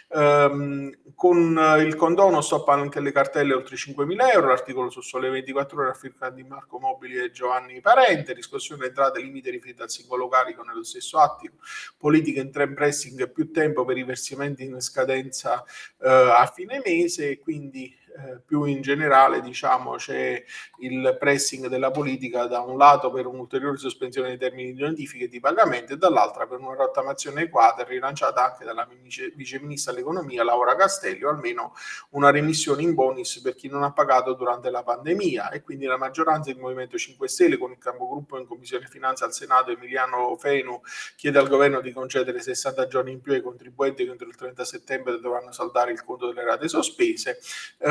Um, 0.09 0.93
con 1.15 1.77
il 1.79 1.95
condono 1.95 2.41
stop 2.41 2.69
anche 2.69 3.01
le 3.01 3.13
cartelle 3.13 3.55
oltre 3.55 3.77
5.000 3.77 4.33
euro, 4.33 4.49
l'articolo 4.49 4.91
su 4.91 5.01
Sole 5.01 5.29
24 5.29 5.81
ore 5.81 5.91
a 5.91 5.95
firma 5.95 6.31
di 6.31 6.43
Marco 6.43 6.79
Mobili 6.79 7.19
e 7.19 7.31
Giovanni 7.31 7.81
Parente, 7.81 8.33
riscossione 8.33 8.87
entrate 8.87 9.21
limite 9.21 9.51
riferite 9.51 9.83
al 9.83 9.91
singolo 9.91 10.29
carico 10.29 10.63
nello 10.63 10.83
stesso 10.83 11.19
attimo, 11.19 11.55
politica 11.97 12.41
in 12.41 12.51
trend 12.51 12.75
pressing 12.75 13.31
più 13.31 13.51
tempo 13.51 13.85
per 13.85 13.97
i 13.99 14.05
versamenti 14.05 14.65
in 14.65 14.81
scadenza 14.81 15.63
uh, 15.99 16.07
a 16.07 16.51
fine 16.53 16.81
mese, 16.85 17.39
quindi 17.39 17.97
eh, 18.17 18.41
più 18.45 18.65
in 18.65 18.81
generale 18.83 19.41
diciamo 19.41 19.95
c'è 19.97 20.43
il 20.81 21.17
pressing 21.19 21.67
della 21.67 21.91
politica 21.91 22.47
da 22.47 22.61
un 22.61 22.77
lato 22.77 23.11
per 23.11 23.27
un'ulteriore 23.27 23.77
sospensione 23.77 24.29
dei 24.29 24.39
termini 24.39 24.73
di 24.73 24.81
notifiche 24.81 25.25
e 25.25 25.29
di 25.29 25.41
pagamento 25.41 25.93
e 25.93 25.97
dall'altra 25.97 26.47
per 26.47 26.59
una 26.59 26.75
rottamazione 26.75 27.49
quadra 27.49 27.85
rilanciata 27.85 28.45
anche 28.45 28.65
dalla 28.65 28.89
vice, 29.03 29.61
ministra 29.61 29.93
dell'economia 29.93 30.43
Laura 30.45 30.75
Castelli, 30.77 31.23
o 31.25 31.31
almeno 31.31 31.75
una 32.11 32.31
remissione 32.31 32.83
in 32.83 32.95
bonus 32.95 33.41
per 33.41 33.55
chi 33.55 33.69
non 33.69 33.83
ha 33.83 33.93
pagato 33.93 34.35
durante 34.35 34.71
la 34.71 34.83
pandemia. 34.83 35.51
E 35.51 35.63
quindi 35.63 35.87
la 35.87 35.97
maggioranza 35.97 36.51
del 36.51 36.61
Movimento 36.61 36.97
5 36.97 37.29
Stelle 37.29 37.59
con 37.59 37.71
il 37.71 37.79
capogruppo 37.79 38.39
in 38.39 38.47
Commissione 38.47 38.87
Finanza 38.87 39.25
al 39.25 39.33
Senato 39.33 39.71
Emiliano 39.71 40.37
Fenu 40.37 40.81
chiede 41.17 41.39
al 41.39 41.49
governo 41.49 41.81
di 41.81 41.93
concedere 41.93 42.41
60 42.41 42.87
giorni 42.87 43.13
in 43.13 43.21
più 43.21 43.33
ai 43.33 43.43
contribuenti 43.43 44.05
che 44.05 44.11
entro 44.11 44.29
il 44.29 44.37
30 44.37 44.65
settembre 44.65 45.21
dovranno 45.21 45.53
saldare 45.53 45.93
il 45.93 46.05
conto 46.05 46.27
delle 46.29 46.45
rate 46.45 46.69
sospese 46.69 47.39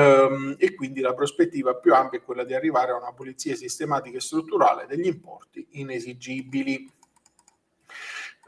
ehm, 0.09 0.55
e 0.57 0.73
quindi 0.75 1.01
la 1.01 1.13
prospettiva 1.13 1.75
più 1.75 1.93
ampia 1.93 2.19
è 2.19 2.23
quella 2.23 2.43
di 2.43 2.53
arrivare 2.53 2.91
a 2.91 2.97
una 2.97 3.13
pulizia 3.13 3.55
sistematica 3.55 4.17
e 4.17 4.21
strutturale 4.21 4.85
degli 4.87 5.05
importi 5.05 5.65
inesigibili. 5.71 6.89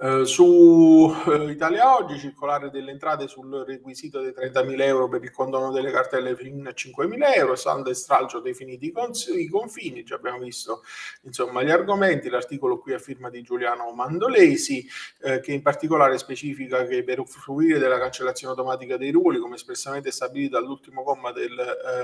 Eh, 0.03 0.25
su 0.25 1.15
eh, 1.27 1.51
Italia 1.51 1.95
Oggi, 1.95 2.17
circolare 2.17 2.71
delle 2.71 2.89
entrate 2.89 3.27
sul 3.27 3.63
requisito 3.67 4.19
dei 4.19 4.31
30.000 4.31 4.81
euro 4.81 5.07
per 5.07 5.21
il 5.23 5.29
condono 5.29 5.71
delle 5.71 5.91
cartelle 5.91 6.35
fino 6.35 6.67
a 6.67 6.73
5.000 6.75 7.35
euro, 7.35 7.55
saldo 7.55 7.91
e 7.91 7.93
stralcio 7.93 8.39
definiti 8.39 8.91
i, 9.35 9.47
confini, 9.47 10.03
già 10.03 10.15
abbiamo 10.15 10.39
visto 10.39 10.81
insomma 11.21 11.61
gli 11.61 11.69
argomenti, 11.69 12.29
l'articolo 12.29 12.79
qui 12.79 12.93
a 12.93 12.97
firma 12.97 13.29
di 13.29 13.43
Giuliano 13.43 13.91
Mandolesi, 13.91 14.83
eh, 15.21 15.39
che 15.39 15.51
in 15.51 15.61
particolare 15.61 16.17
specifica 16.17 16.83
che 16.85 17.03
per 17.03 17.21
fruire 17.27 17.77
della 17.77 17.99
cancellazione 17.99 18.55
automatica 18.55 18.97
dei 18.97 19.11
ruoli, 19.11 19.37
come 19.37 19.53
espressamente 19.53 20.09
stabilito 20.09 20.59
dall'ultimo, 20.59 21.03
del, 21.31 21.59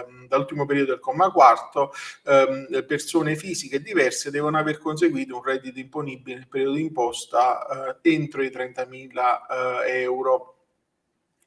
ehm, 0.06 0.28
dall'ultimo 0.28 0.68
periodo 0.68 0.92
del 0.92 1.00
comma 1.00 1.32
quarto, 1.32 1.92
ehm, 2.26 2.86
persone 2.86 3.36
fisiche 3.36 3.82
diverse 3.82 4.30
devono 4.30 4.60
aver 4.60 4.78
conseguito 4.78 5.38
un 5.38 5.42
reddito 5.42 5.80
imponibile 5.80 6.36
nel 6.36 6.48
periodo 6.48 6.76
di 6.76 6.82
imposta 6.82 7.66
eh, 7.66 7.87
entro 8.02 8.44
i 8.44 8.50
30.000 8.50 9.86
eh, 9.86 10.02
euro 10.02 10.58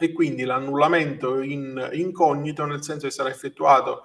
e 0.02 0.12
quindi 0.12 0.44
l'annullamento 0.44 1.42
in 1.42 1.90
incognito 1.92 2.64
nel 2.64 2.82
senso 2.82 3.06
che 3.06 3.12
sarà 3.12 3.28
effettuato 3.28 4.04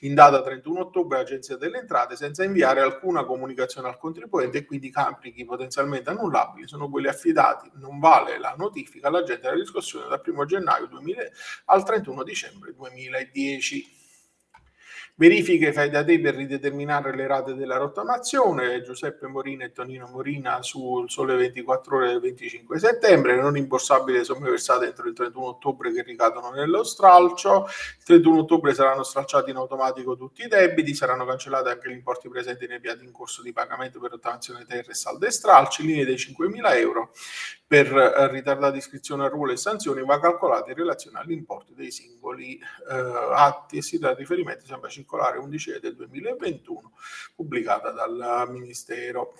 in 0.00 0.12
data 0.12 0.42
31 0.42 0.80
ottobre 0.80 1.18
all'Agenzia 1.18 1.56
delle 1.56 1.78
Entrate 1.78 2.16
senza 2.16 2.42
inviare 2.42 2.80
alcuna 2.80 3.24
comunicazione 3.24 3.86
al 3.86 3.96
contribuente 3.98 4.58
e 4.58 4.64
quindi 4.64 4.88
i 4.88 4.90
carichi 4.90 5.44
potenzialmente 5.44 6.10
annullabili 6.10 6.66
sono 6.66 6.90
quelli 6.90 7.06
affidati, 7.06 7.70
non 7.74 8.00
vale 8.00 8.38
la 8.38 8.54
notifica 8.58 9.06
all'agente 9.06 9.42
della 9.42 9.54
riscossione 9.54 10.08
dal 10.08 10.20
1 10.24 10.44
gennaio 10.46 10.86
2000 10.86 11.22
al 11.66 11.84
31 11.84 12.22
dicembre 12.24 12.74
2010. 12.74 13.95
Verifiche 15.18 15.72
fai 15.72 15.88
da 15.88 16.04
te 16.04 16.20
per 16.20 16.34
rideterminare 16.34 17.16
le 17.16 17.26
rate 17.26 17.54
della 17.54 17.78
rottamazione, 17.78 18.82
Giuseppe 18.82 19.26
Morina 19.26 19.64
e 19.64 19.72
Tonino 19.72 20.06
Morina 20.08 20.62
sul 20.62 21.08
Sole 21.08 21.36
24 21.36 21.96
ore 21.96 22.08
del 22.08 22.20
25 22.20 22.78
settembre, 22.78 23.40
non 23.40 23.54
rimborsabili 23.54 24.18
le 24.18 24.24
somme 24.24 24.50
versate 24.50 24.88
entro 24.88 25.08
il 25.08 25.14
31 25.14 25.46
ottobre 25.46 25.90
che 25.90 26.02
ricadono 26.02 26.50
nello 26.50 26.84
stralcio, 26.84 27.64
il 27.64 28.04
31 28.04 28.40
ottobre 28.40 28.74
saranno 28.74 29.04
stralciati 29.04 29.48
in 29.48 29.56
automatico 29.56 30.18
tutti 30.18 30.42
i 30.42 30.48
debiti, 30.48 30.94
saranno 30.94 31.24
cancellati 31.24 31.70
anche 31.70 31.88
gli 31.88 31.94
importi 31.94 32.28
presenti 32.28 32.66
nei 32.66 32.80
piatti 32.80 33.06
in 33.06 33.12
corso 33.12 33.40
di 33.40 33.54
pagamento 33.54 33.98
per 33.98 34.10
rottamazione 34.10 34.66
terra 34.66 34.90
e 34.90 34.94
saldo 34.94 35.24
e 35.24 35.30
stralci, 35.30 35.82
linee 35.82 36.04
dei 36.04 36.16
5.000 36.16 36.76
euro 36.76 37.12
per 37.66 37.92
eh, 37.92 38.28
ritardata 38.28 38.76
iscrizione 38.76 39.24
a 39.24 39.28
ruolo 39.28 39.52
e 39.52 39.56
sanzioni 39.56 40.04
va 40.04 40.20
calcolata 40.20 40.70
in 40.70 40.76
relazione 40.76 41.18
all'importo 41.18 41.72
dei 41.74 41.90
singoli 41.90 42.56
eh, 42.56 43.30
atti 43.34 43.78
e 43.78 43.82
si 43.82 43.98
dà 43.98 44.14
riferimento 44.14 44.64
sempre 44.64 44.88
a 44.88 44.92
circolare 44.92 45.38
11 45.38 45.78
del 45.80 45.96
2021 45.96 46.92
pubblicata 47.34 47.90
dal 47.90 48.46
Ministero. 48.50 49.34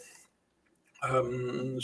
Um, 1.09 1.77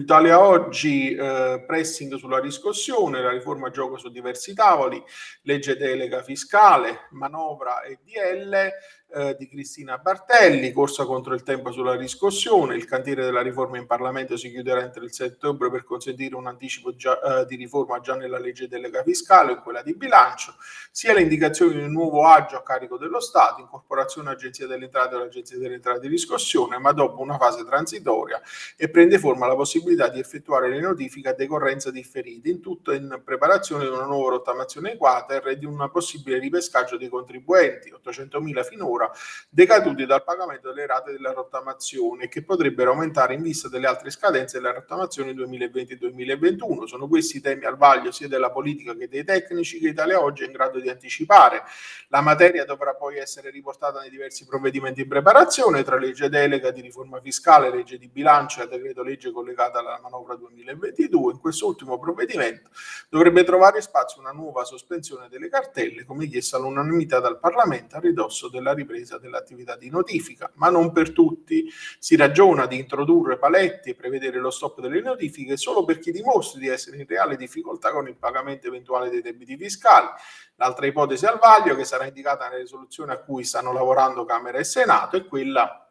Italia 0.00 0.40
Oggi 0.40 1.16
uh, 1.16 1.64
pressing 1.64 2.16
sulla 2.16 2.40
riscossione, 2.40 3.22
la 3.22 3.30
riforma 3.30 3.70
gioco 3.70 3.96
su 3.96 4.10
diversi 4.10 4.52
tavoli, 4.52 5.02
legge 5.42 5.76
delega 5.76 6.22
fiscale, 6.22 7.06
manovra 7.10 7.82
e 7.82 8.00
DL, 8.02 8.68
eh, 9.14 9.36
di 9.38 9.48
Cristina 9.48 9.96
Bartelli, 9.98 10.72
corsa 10.72 11.04
contro 11.04 11.34
il 11.34 11.42
tempo 11.42 11.70
sulla 11.70 11.96
riscossione, 11.96 12.76
il 12.76 12.84
cantiere 12.84 13.24
della 13.24 13.40
riforma 13.40 13.78
in 13.78 13.86
Parlamento 13.86 14.36
si 14.36 14.50
chiuderà 14.50 14.82
entro 14.82 15.02
il 15.02 15.12
7 15.12 15.34
ottobre 15.34 15.70
per 15.70 15.84
consentire 15.84 16.34
un 16.34 16.46
anticipo 16.46 16.94
già, 16.94 17.20
eh, 17.20 17.46
di 17.46 17.56
riforma 17.56 18.00
già 18.00 18.14
nella 18.16 18.38
legge 18.38 18.68
delega 18.68 19.02
fiscale 19.02 19.52
o 19.52 19.54
in 19.54 19.62
quella 19.62 19.82
di 19.82 19.94
bilancio, 19.94 20.54
sia 20.90 21.14
le 21.14 21.22
indicazioni 21.22 21.74
di 21.74 21.82
un 21.82 21.92
nuovo 21.92 22.26
agio 22.26 22.56
a 22.56 22.62
carico 22.62 22.98
dello 22.98 23.20
Stato, 23.20 23.60
incorporazione 23.60 24.30
agenzia 24.30 24.66
delle 24.66 24.84
entrate 24.84 25.14
o 25.14 25.18
all'agenzia 25.18 25.58
delle 25.58 25.74
entrate 25.74 26.00
di 26.00 26.08
riscossione, 26.08 26.78
ma 26.78 26.92
dopo 26.92 27.20
una 27.20 27.38
fase 27.38 27.64
transitoria 27.64 28.40
e 28.76 28.90
prende 28.90 29.18
forma 29.18 29.46
la 29.46 29.54
possibilità 29.54 30.08
di 30.08 30.18
effettuare 30.18 30.68
le 30.68 30.80
notifiche 30.80 31.30
a 31.30 31.34
decorrenza 31.34 31.90
differite, 31.90 32.50
in 32.50 32.60
tutto 32.60 32.92
in 32.92 33.22
preparazione 33.24 33.84
di 33.84 33.90
una 33.90 34.04
nuova 34.04 34.30
rottamazione 34.30 34.96
quater 34.96 35.46
e 35.48 35.58
di 35.58 35.64
un 35.64 35.88
possibile 35.90 36.38
ripescaggio 36.38 36.96
dei 36.96 37.08
contribuenti, 37.08 37.90
800.000 37.90 38.64
finora 38.64 38.97
ancora 38.98 39.12
decaduti 39.48 40.04
dal 40.04 40.24
pagamento 40.24 40.68
delle 40.68 40.86
rate 40.86 41.12
della 41.12 41.32
rottamazione 41.32 42.28
che 42.28 42.42
potrebbero 42.42 42.90
aumentare 42.90 43.34
in 43.34 43.42
vista 43.42 43.68
delle 43.68 43.86
altre 43.86 44.10
scadenze 44.10 44.58
della 44.58 44.72
rottamazione 44.72 45.32
2020-2021. 45.32 46.84
Sono 46.84 47.06
questi 47.06 47.40
temi 47.40 47.64
al 47.64 47.76
vaglio 47.76 48.10
sia 48.10 48.28
della 48.28 48.50
politica 48.50 48.94
che 48.94 49.08
dei 49.08 49.24
tecnici 49.24 49.78
che 49.78 49.88
Italia 49.88 50.20
oggi 50.20 50.42
è 50.42 50.46
in 50.46 50.52
grado 50.52 50.80
di 50.80 50.88
anticipare. 50.88 51.62
La 52.08 52.20
materia 52.20 52.64
dovrà 52.64 52.94
poi 52.94 53.18
essere 53.18 53.50
riportata 53.50 54.00
nei 54.00 54.10
diversi 54.10 54.44
provvedimenti 54.46 55.02
in 55.02 55.08
preparazione 55.08 55.84
tra 55.84 55.98
legge 55.98 56.28
delega 56.28 56.70
di 56.70 56.80
riforma 56.80 57.20
fiscale, 57.20 57.70
legge 57.70 57.98
di 57.98 58.08
bilancio 58.08 58.62
e 58.62 58.68
decreto 58.68 59.02
legge 59.02 59.30
collegata 59.30 59.78
alla 59.78 60.00
manovra 60.02 60.34
2022. 60.34 61.32
In 61.32 61.38
questo 61.38 61.66
ultimo 61.66 61.98
provvedimento 61.98 62.70
dovrebbe 63.08 63.44
trovare 63.44 63.80
spazio 63.80 64.20
una 64.20 64.32
nuova 64.32 64.64
sospensione 64.64 65.28
delle 65.28 65.48
cartelle 65.48 66.04
come 66.04 66.26
chiesto 66.26 66.56
all'unanimità 66.56 67.20
dal 67.20 67.38
Parlamento 67.38 67.96
a 67.96 68.00
ridosso 68.00 68.48
della 68.48 68.72
ripresa 68.72 68.87
ripresa 68.88 69.18
dell'attività 69.18 69.76
di 69.76 69.90
notifica, 69.90 70.50
ma 70.54 70.70
non 70.70 70.90
per 70.90 71.12
tutti. 71.12 71.70
Si 71.98 72.16
ragiona 72.16 72.66
di 72.66 72.78
introdurre 72.78 73.38
paletti 73.38 73.90
e 73.90 73.94
prevedere 73.94 74.38
lo 74.38 74.50
stop 74.50 74.80
delle 74.80 75.02
notifiche 75.02 75.56
solo 75.56 75.84
per 75.84 75.98
chi 75.98 76.10
dimostri 76.10 76.60
di 76.60 76.68
essere 76.68 76.96
in 76.96 77.06
reale 77.06 77.36
difficoltà 77.36 77.92
con 77.92 78.08
il 78.08 78.16
pagamento 78.16 78.66
eventuale 78.66 79.10
dei 79.10 79.20
debiti 79.20 79.56
fiscali. 79.56 80.08
L'altra 80.56 80.86
ipotesi 80.86 81.26
al 81.26 81.38
vaglio, 81.38 81.76
che 81.76 81.84
sarà 81.84 82.06
indicata 82.06 82.46
nella 82.46 82.60
risoluzione 82.60 83.12
a 83.12 83.18
cui 83.18 83.44
stanno 83.44 83.72
lavorando 83.72 84.24
Camera 84.24 84.58
e 84.58 84.64
Senato, 84.64 85.16
è 85.16 85.24
quella 85.26 85.87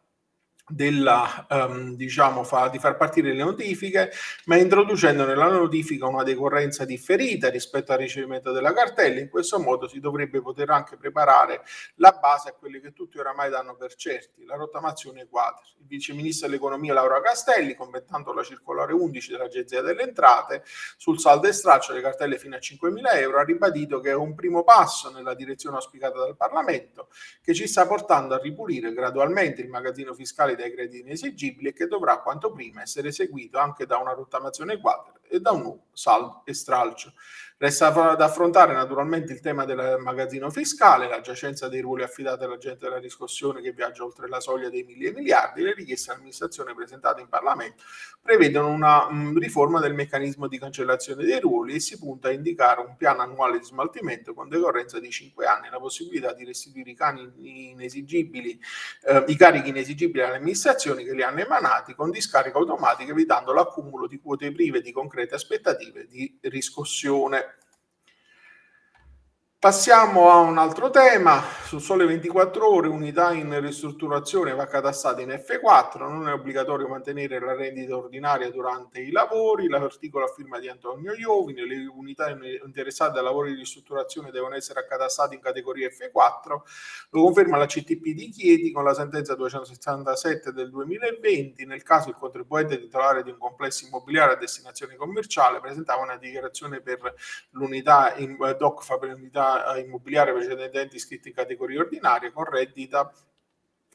della, 0.68 1.46
um, 1.48 1.94
diciamo, 1.94 2.44
fa, 2.44 2.68
di 2.68 2.78
far 2.78 2.96
partire 2.96 3.32
le 3.32 3.42
notifiche, 3.42 4.10
ma 4.46 4.56
introducendo 4.56 5.24
nella 5.24 5.48
notifica 5.48 6.06
una 6.06 6.22
decorrenza 6.22 6.84
differita 6.84 7.48
rispetto 7.48 7.92
al 7.92 7.98
ricevimento 7.98 8.52
della 8.52 8.72
cartella. 8.72 9.20
In 9.20 9.28
questo 9.28 9.58
modo 9.58 9.88
si 9.88 10.00
dovrebbe 10.00 10.40
poter 10.40 10.70
anche 10.70 10.96
preparare 10.96 11.62
la 11.96 12.16
base 12.20 12.50
a 12.50 12.52
quelli 12.52 12.80
che 12.80 12.92
tutti 12.92 13.18
oramai 13.18 13.50
danno 13.50 13.76
per 13.76 13.94
certi, 13.94 14.44
la 14.44 14.56
rottamazione 14.56 15.26
quadra. 15.28 15.62
Il 15.78 15.86
vice 15.86 16.12
ministro 16.12 16.46
dell'economia 16.46 16.92
Laura 16.92 17.20
Castelli, 17.20 17.74
commentando 17.74 18.32
la 18.32 18.42
circolare 18.42 18.92
11 18.92 19.32
dell'Agenzia 19.32 19.82
delle 19.82 20.02
Entrate 20.02 20.62
sul 20.96 21.18
saldo 21.18 21.46
e 21.46 21.52
straccio 21.52 21.92
delle 21.92 22.04
cartelle 22.04 22.38
fino 22.38 22.56
a 22.56 22.58
5.000 22.58 23.16
euro, 23.20 23.38
ha 23.38 23.44
ribadito 23.44 24.00
che 24.00 24.10
è 24.10 24.14
un 24.14 24.34
primo 24.34 24.64
passo 24.64 25.10
nella 25.10 25.34
direzione 25.34 25.76
auspicata 25.76 26.18
dal 26.18 26.36
Parlamento 26.36 27.08
che 27.42 27.54
ci 27.54 27.66
sta 27.66 27.86
portando 27.86 28.34
a 28.34 28.38
ripulire 28.38 28.92
gradualmente 28.92 29.62
il 29.62 29.68
magazzino 29.68 30.14
fiscale 30.14 30.56
dai 30.58 30.72
crediti 30.72 31.00
inesigibili 31.00 31.68
e 31.68 31.72
che 31.72 31.86
dovrà 31.86 32.20
quanto 32.20 32.52
prima 32.52 32.82
essere 32.82 33.12
seguito 33.12 33.58
anche 33.58 33.86
da 33.86 33.98
una 33.98 34.12
rottamazione 34.12 34.78
quadra 34.78 35.17
e 35.28 35.40
da 35.40 35.52
un 35.52 35.78
saldo 35.92 36.42
e 36.44 36.54
stralcio. 36.54 37.12
Resta 37.60 37.90
da 37.90 38.24
affrontare 38.24 38.72
naturalmente 38.72 39.32
il 39.32 39.40
tema 39.40 39.64
del 39.64 39.96
magazzino 39.98 40.48
fiscale, 40.48 41.08
la 41.08 41.20
giacenza 41.20 41.68
dei 41.68 41.80
ruoli 41.80 42.04
affidati 42.04 42.44
all'agente 42.44 42.84
della 42.84 43.00
riscossione 43.00 43.60
che 43.60 43.72
viaggia 43.72 44.04
oltre 44.04 44.28
la 44.28 44.38
soglia 44.38 44.68
dei 44.68 44.84
mille 44.84 45.10
miliardi. 45.12 45.62
Le 45.62 45.74
richieste 45.74 46.10
dell'amministrazione 46.10 46.72
presentate 46.72 47.20
in 47.20 47.28
Parlamento 47.28 47.82
prevedono 48.22 48.68
una 48.68 49.10
mh, 49.10 49.38
riforma 49.40 49.80
del 49.80 49.92
meccanismo 49.92 50.46
di 50.46 50.56
cancellazione 50.56 51.24
dei 51.24 51.40
ruoli 51.40 51.74
e 51.74 51.80
si 51.80 51.98
punta 51.98 52.28
a 52.28 52.30
indicare 52.30 52.80
un 52.80 52.94
piano 52.96 53.22
annuale 53.22 53.58
di 53.58 53.64
smaltimento 53.64 54.34
con 54.34 54.48
decorrenza 54.48 55.00
di 55.00 55.10
5 55.10 55.44
anni, 55.44 55.68
la 55.68 55.80
possibilità 55.80 56.32
di 56.34 56.44
restituire 56.44 56.90
i, 56.90 56.94
cani 56.94 57.28
inesigibili, 57.70 58.56
eh, 59.04 59.24
i 59.26 59.36
carichi 59.36 59.70
inesigibili 59.70 60.22
alle 60.22 60.36
amministrazioni 60.36 61.02
che 61.02 61.12
li 61.12 61.24
hanno 61.24 61.40
emanati 61.40 61.96
con 61.96 62.12
discarica 62.12 62.56
automatica 62.56 63.10
evitando 63.10 63.52
l'accumulo 63.52 64.06
di 64.06 64.20
quote 64.20 64.52
prive 64.52 64.80
di 64.80 64.92
concrete 65.18 65.34
aspettative 65.34 66.06
di 66.06 66.38
riscossione. 66.42 67.56
Passiamo 69.60 70.30
a 70.30 70.36
un 70.36 70.56
altro 70.56 70.88
tema, 70.88 71.42
su 71.64 71.80
sole 71.80 72.06
24 72.06 72.72
ore, 72.72 72.86
unità 72.86 73.32
in 73.32 73.60
ristrutturazione 73.60 74.54
va 74.54 74.66
catastata 74.66 75.20
in 75.20 75.30
F4, 75.30 75.98
non 75.98 76.28
è 76.28 76.32
obbligatorio 76.32 76.86
mantenere 76.86 77.40
la 77.40 77.56
rendita 77.56 77.96
ordinaria 77.96 78.52
durante 78.52 79.00
i 79.00 79.10
lavori, 79.10 79.66
l'articolo 79.66 80.26
a 80.26 80.28
firma 80.28 80.60
di 80.60 80.68
Antonio 80.68 81.12
Iovine, 81.12 81.66
le 81.66 81.90
unità 81.92 82.30
interessate 82.30 83.18
a 83.18 83.22
lavori 83.22 83.50
di 83.50 83.58
ristrutturazione 83.58 84.30
devono 84.30 84.54
essere 84.54 84.78
accatastate 84.78 85.34
in 85.34 85.40
categoria 85.40 85.88
F4, 85.88 86.60
lo 87.10 87.22
conferma 87.24 87.56
la 87.56 87.66
CTP 87.66 88.14
di 88.14 88.28
Chieti 88.28 88.70
con 88.70 88.84
la 88.84 88.94
sentenza 88.94 89.34
267 89.34 90.52
del 90.52 90.70
2020, 90.70 91.66
nel 91.66 91.82
caso 91.82 92.10
il 92.10 92.14
contribuente 92.14 92.78
titolare 92.78 93.24
di 93.24 93.30
un 93.30 93.38
complesso 93.38 93.86
immobiliare 93.86 94.34
a 94.34 94.36
destinazione 94.36 94.94
commerciale 94.94 95.58
presentava 95.58 96.00
una 96.00 96.16
dichiarazione 96.16 96.80
per 96.80 97.12
l'unità 97.50 98.14
in 98.18 98.36
DOC 98.36 98.84
l'unità 99.00 99.46
immobiliare 99.78 100.32
precedente 100.32 100.96
iscritta 100.96 101.28
in 101.28 101.34
categoria 101.34 101.80
ordinaria 101.80 102.32
con 102.32 102.44
reddita 102.44 103.12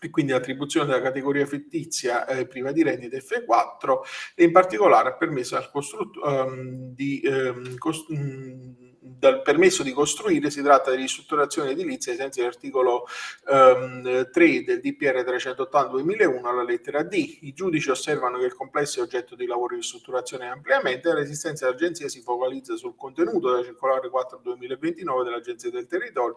e 0.03 0.10
quindi 0.10 0.33
l'attribuzione 0.33 0.88
della 0.88 1.01
categoria 1.01 1.45
fittizia 1.45 2.25
eh, 2.25 2.45
priva 2.45 2.72
di 2.72 2.83
rendita 2.83 3.17
F4 3.17 4.00
e 4.36 4.43
in 4.43 4.51
particolare 4.51 5.10
ha 5.10 5.13
permesso 5.13 5.55
al 5.55 5.72
costruttore 5.72 6.41
um, 6.41 6.93
di 6.93 7.22
um, 7.24 7.77
cost- 7.77 8.10
um, 8.10 8.93
dal 9.05 9.41
permesso 9.41 9.83
di 9.83 9.91
costruire 9.91 10.50
si 10.50 10.62
tratta 10.62 10.91
di 10.91 10.98
ristrutturazione 10.98 11.72
edilizia 11.72 12.13
ai 12.13 12.17
sensi 12.17 12.39
dell'articolo 12.39 13.05
ehm, 13.50 14.29
3 14.31 14.63
del 14.63 14.79
DPR 14.79 15.24
380-2001 15.24 16.45
alla 16.45 16.63
lettera 16.63 17.03
D. 17.03 17.39
I 17.41 17.53
giudici 17.53 17.89
osservano 17.89 18.38
che 18.38 18.45
il 18.45 18.55
complesso 18.55 19.00
è 19.00 19.03
oggetto 19.03 19.36
di 19.36 19.45
lavori 19.45 19.75
di 19.75 19.81
ristrutturazione 19.81 20.45
e 20.45 20.50
ampliamento 20.50 21.10
e 21.10 21.15
l'esistenza 21.15 21.65
dell'agenzia 21.65 22.07
si 22.07 22.22
focalizza 22.22 22.75
sul 22.77 22.95
contenuto 22.95 23.51
della 23.51 23.63
circolare 23.63 24.10
4-2029 24.10 25.24
dell'Agenzia 25.24 25.69
del 25.69 25.88
Territorio 25.88 26.36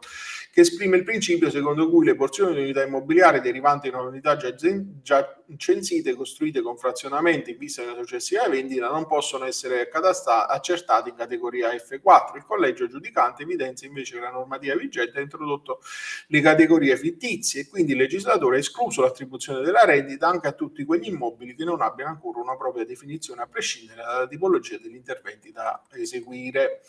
che 0.52 0.61
esprime 0.62 0.96
il 0.96 1.04
principio 1.04 1.50
secondo 1.50 1.88
cui 1.88 2.04
le 2.04 2.16
porzioni 2.16 2.54
di 2.54 2.61
unità 2.61 2.82
immobiliari 2.82 3.40
derivanti 3.40 3.90
da 3.90 4.00
unità 4.00 4.37
già, 4.37 4.52
già 4.54 5.42
censite 5.56 6.14
costruite 6.14 6.62
con 6.62 6.76
frazionamenti 6.76 7.52
in 7.52 7.58
vista 7.58 7.82
di 7.82 7.88
una 7.88 7.99
successiva 7.99 8.49
vendita 8.49 8.88
non 8.88 9.06
possono 9.06 9.44
essere 9.44 9.88
accertate 9.88 11.11
in 11.11 11.14
categoria 11.14 11.70
F4. 11.70 12.37
Il 12.37 12.44
collegio 12.57 12.89
giudicante 12.89 13.43
evidenzia 13.43 13.87
invece 13.87 14.15
che 14.15 14.21
la 14.21 14.31
normativa 14.31 14.75
vigente 14.75 15.19
ha 15.19 15.23
introdotto 15.23 15.81
le 16.29 16.41
categorie 16.41 16.97
fittizie 16.97 17.63
e 17.63 17.69
quindi 17.69 17.93
il 17.93 17.99
legislatore 17.99 18.57
ha 18.57 18.61
escluso 18.61 19.03
l'attribuzione 19.03 19.63
della 19.63 19.85
rendita 19.85 20.27
anche 20.27 20.49
a 20.49 20.53
tutti 20.53 20.85
quegli 20.85 21.09
immobili 21.09 21.55
che 21.55 21.65
non 21.65 21.83
abbiano 21.83 22.11
ancora 22.11 22.41
una 22.41 22.57
propria 22.57 22.85
definizione 22.85 23.43
a 23.43 23.47
prescindere 23.47 24.03
dalla 24.03 24.27
tipologia 24.27 24.79
degli 24.79 24.95
interventi 24.95 25.53
da 25.53 25.83
eseguire. 25.93 26.81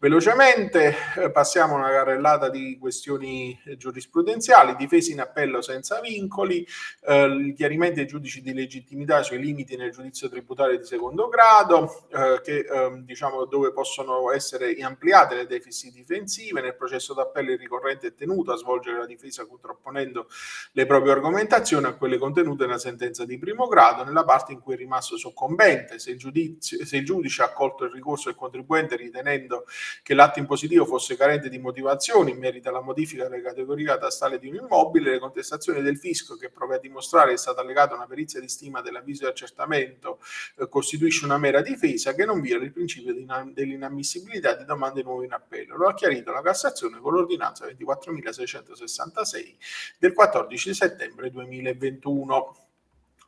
Velocemente 0.00 0.94
eh, 1.16 1.32
passiamo 1.32 1.74
a 1.74 1.78
una 1.78 1.90
carrellata 1.90 2.48
di 2.48 2.78
questioni 2.78 3.60
giurisprudenziali, 3.76 4.76
difesa 4.76 5.10
in 5.10 5.18
appello 5.18 5.60
senza 5.60 5.98
vincoli, 6.00 6.64
eh, 7.02 7.24
il 7.24 7.52
chiarimento 7.52 7.96
dei 7.96 8.06
giudici 8.06 8.40
di 8.40 8.54
legittimità 8.54 9.24
sui 9.24 9.40
limiti 9.40 9.74
nel 9.74 9.90
giudizio 9.90 10.28
tributario 10.28 10.78
di 10.78 10.84
secondo 10.84 11.26
grado, 11.26 12.06
eh, 12.12 12.40
che, 12.44 12.58
eh, 12.58 13.02
diciamo, 13.02 13.44
dove 13.46 13.72
possono 13.72 14.30
essere 14.30 14.72
ampliate 14.76 15.34
le 15.34 15.46
deficit 15.46 15.92
difensive, 15.92 16.60
nel 16.60 16.76
processo 16.76 17.12
d'appello 17.12 17.50
il 17.50 17.58
ricorrente 17.58 18.06
è 18.06 18.14
tenuto 18.14 18.52
a 18.52 18.56
svolgere 18.56 18.98
la 18.98 19.06
difesa 19.06 19.46
contrapponendo 19.46 20.28
le 20.74 20.86
proprie 20.86 21.10
argomentazioni 21.10 21.86
a 21.86 21.94
quelle 21.94 22.18
contenute 22.18 22.66
nella 22.66 22.78
sentenza 22.78 23.24
di 23.24 23.36
primo 23.36 23.66
grado, 23.66 24.04
nella 24.04 24.22
parte 24.22 24.52
in 24.52 24.60
cui 24.60 24.74
è 24.74 24.76
rimasto 24.76 25.16
soccombente, 25.16 25.98
se 25.98 26.12
il, 26.12 26.18
giudizio, 26.18 26.84
se 26.84 26.98
il 26.98 27.04
giudice 27.04 27.42
ha 27.42 27.46
accolto 27.46 27.82
il 27.82 27.90
ricorso 27.90 28.28
del 28.28 28.38
contribuente 28.38 28.94
ritenendo 28.94 29.64
che 30.02 30.14
l'atto 30.14 30.38
impositivo 30.38 30.84
fosse 30.84 31.16
carente 31.16 31.48
di 31.48 31.58
motivazioni 31.58 32.30
in 32.30 32.38
merito 32.38 32.68
alla 32.68 32.80
modifica 32.80 33.28
delle 33.28 33.42
categorie 33.42 33.86
catastale 33.86 34.38
di 34.38 34.48
un 34.48 34.56
immobile, 34.56 35.10
le 35.10 35.18
contestazioni 35.18 35.82
del 35.82 35.98
fisco 35.98 36.36
che 36.36 36.50
prova 36.50 36.76
a 36.76 36.78
dimostrare 36.78 37.32
è 37.32 37.36
stata 37.36 37.62
legata 37.62 37.94
una 37.94 38.06
perizia 38.06 38.40
di 38.40 38.48
stima 38.48 38.80
dell'avviso 38.80 39.24
di 39.24 39.30
accertamento 39.30 40.20
eh, 40.56 40.68
costituisce 40.68 41.24
una 41.24 41.38
mera 41.38 41.60
difesa 41.60 42.14
che 42.14 42.24
non 42.24 42.40
viola 42.40 42.64
il 42.64 42.72
principio 42.72 43.14
dell'inammissibilità 43.14 44.54
di 44.54 44.64
domande 44.64 45.02
nuove 45.02 45.24
in 45.24 45.32
appello. 45.32 45.76
Lo 45.76 45.88
ha 45.88 45.94
chiarito 45.94 46.32
la 46.32 46.42
Cassazione 46.42 46.98
con 47.00 47.12
l'ordinanza 47.12 47.66
24.666 47.66 49.56
del 49.98 50.12
14 50.12 50.74
settembre 50.74 51.30
2021 51.30 52.67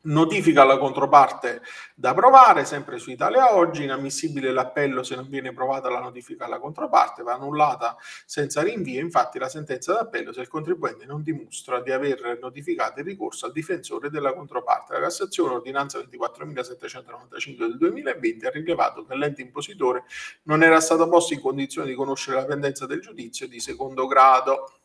notifica 0.03 0.63
alla 0.63 0.79
controparte 0.79 1.61
da 1.95 2.15
provare, 2.15 2.65
sempre 2.65 2.99
su 2.99 3.11
Italia 3.11 3.55
Oggi, 3.55 3.85
inammissibile 3.85 4.53
l'appello 4.53 5.03
se 5.03 5.15
non 5.15 5.29
viene 5.29 5.53
provata 5.53 5.91
la 5.91 6.01
notifica 6.01 6.47
alla 6.47 6.59
controparte, 6.59 7.23
va 7.23 7.35
annullata 7.35 7.97
senza 8.25 8.63
rinvio, 8.63 9.01
infatti 9.01 9.39
la 9.39 9.49
sentenza 9.49 9.93
d'appello 9.93 10.33
se 10.33 10.41
il 10.41 10.49
contribuente 10.49 11.05
non 11.05 11.23
dimostra 11.23 11.81
di 11.81 11.91
aver 11.91 12.39
notificato 12.41 13.01
il 13.01 13.07
ricorso 13.07 13.47
al 13.47 13.53
difensore 13.53 14.09
della 14.09 14.33
controparte. 14.33 14.95
La 14.95 15.01
Cassazione, 15.01 15.55
ordinanza 15.55 15.99
24.795 15.99 17.57
del 17.59 17.77
2020, 17.77 18.47
ha 18.47 18.51
rilevato 18.51 19.05
che 19.05 19.15
l'ente 19.15 19.43
impositore 19.43 20.05
non 20.45 20.63
era 20.63 20.81
stato 20.81 21.09
posto 21.09 21.35
in 21.35 21.41
condizione 21.41 21.89
di 21.89 21.95
conoscere 21.95 22.37
la 22.37 22.47
pendenza 22.47 22.87
del 22.87 23.01
giudizio 23.01 23.47
di 23.47 23.61
secondo 23.61 24.07
grado. 24.07 24.80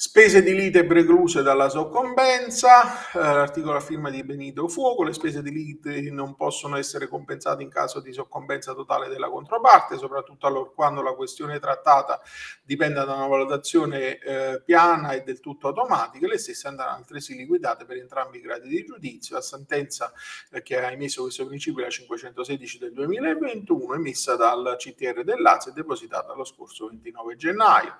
Spese 0.00 0.44
di 0.44 0.54
lite 0.54 0.86
precluse 0.86 1.42
dalla 1.42 1.68
soccombenza, 1.68 3.10
eh, 3.10 3.18
l'articolo 3.18 3.78
a 3.78 3.80
firma 3.80 4.10
di 4.10 4.22
Benito 4.22 4.68
Fuoco, 4.68 5.02
le 5.02 5.12
spese 5.12 5.42
di 5.42 5.50
lite 5.50 6.00
non 6.12 6.36
possono 6.36 6.76
essere 6.76 7.08
compensate 7.08 7.64
in 7.64 7.68
caso 7.68 7.98
di 7.98 8.12
soccombenza 8.12 8.74
totale 8.74 9.08
della 9.08 9.28
controparte, 9.28 9.98
soprattutto 9.98 10.46
allora 10.46 10.70
quando 10.72 11.02
la 11.02 11.16
questione 11.16 11.58
trattata 11.58 12.20
dipenda 12.62 13.04
da 13.04 13.14
una 13.14 13.26
valutazione 13.26 14.20
eh, 14.20 14.62
piana 14.64 15.14
e 15.14 15.24
del 15.24 15.40
tutto 15.40 15.66
automatica, 15.66 16.28
le 16.28 16.38
stesse 16.38 16.68
andranno 16.68 16.98
altresì 16.98 17.34
liquidate 17.34 17.84
per 17.84 17.96
entrambi 17.96 18.38
i 18.38 18.42
gradi 18.42 18.68
di 18.68 18.84
giudizio. 18.84 19.34
La 19.34 19.42
sentenza 19.42 20.12
eh, 20.52 20.62
che 20.62 20.78
ha 20.78 20.92
emesso 20.92 21.22
questo 21.22 21.44
principio 21.44 21.80
è 21.80 21.86
la 21.86 21.90
516 21.90 22.78
del 22.78 22.92
2021, 22.92 23.94
emessa 23.94 24.36
dal 24.36 24.76
CTR 24.78 25.24
del 25.24 25.40
Lazio 25.40 25.72
e 25.72 25.74
depositata 25.74 26.34
lo 26.34 26.44
scorso 26.44 26.86
29 26.86 27.34
gennaio. 27.34 27.98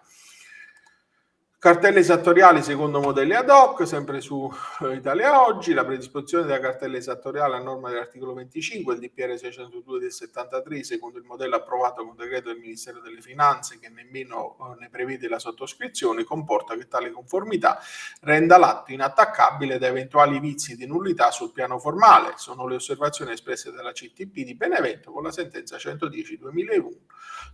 Cartelle 1.61 1.99
esattoriali 1.99 2.63
secondo 2.63 3.01
modelli 3.01 3.35
ad 3.35 3.51
hoc, 3.51 3.85
sempre 3.85 4.21
su 4.21 4.49
eh, 4.83 4.95
Italia 4.95 5.45
Oggi, 5.45 5.73
la 5.73 5.85
predisposizione 5.85 6.45
della 6.45 6.61
cartella 6.61 6.97
esattoriale 6.99 7.57
a 7.57 7.59
norma 7.59 7.89
dell'articolo 7.89 8.33
25 8.35 8.97
del 8.97 9.11
DPR 9.11 9.37
602 9.37 9.99
del 9.99 10.13
73 10.13 10.85
secondo 10.85 11.19
il 11.19 11.25
modello 11.25 11.57
approvato 11.57 12.07
con 12.07 12.15
decreto 12.15 12.51
del 12.51 12.61
Ministero 12.61 13.01
delle 13.01 13.21
Finanze 13.21 13.81
che 13.81 13.89
nemmeno 13.89 14.57
eh, 14.57 14.79
ne 14.79 14.89
prevede 14.89 15.29
la 15.29 15.41
sottoscrizione 15.41 16.23
comporta 16.23 16.77
che 16.77 16.87
tale 16.87 17.11
conformità 17.11 17.81
renda 18.21 18.57
l'atto 18.57 18.93
inattaccabile 18.93 19.79
da 19.79 19.89
eventuali 19.89 20.39
vizi 20.39 20.77
di 20.77 20.87
nullità 20.87 21.33
sul 21.33 21.51
piano 21.51 21.81
formale. 21.81 22.35
Sono 22.37 22.69
le 22.69 22.77
osservazioni 22.77 23.33
espresse 23.33 23.73
dalla 23.73 23.91
CTP 23.91 24.45
di 24.45 24.55
Benevento 24.55 25.11
con 25.11 25.25
la 25.25 25.33
sentenza 25.33 25.77
110 25.77 26.39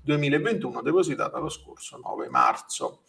2021 0.02 0.82
depositata 0.82 1.38
lo 1.38 1.48
scorso 1.48 1.96
9 1.96 2.28
marzo. 2.28 3.04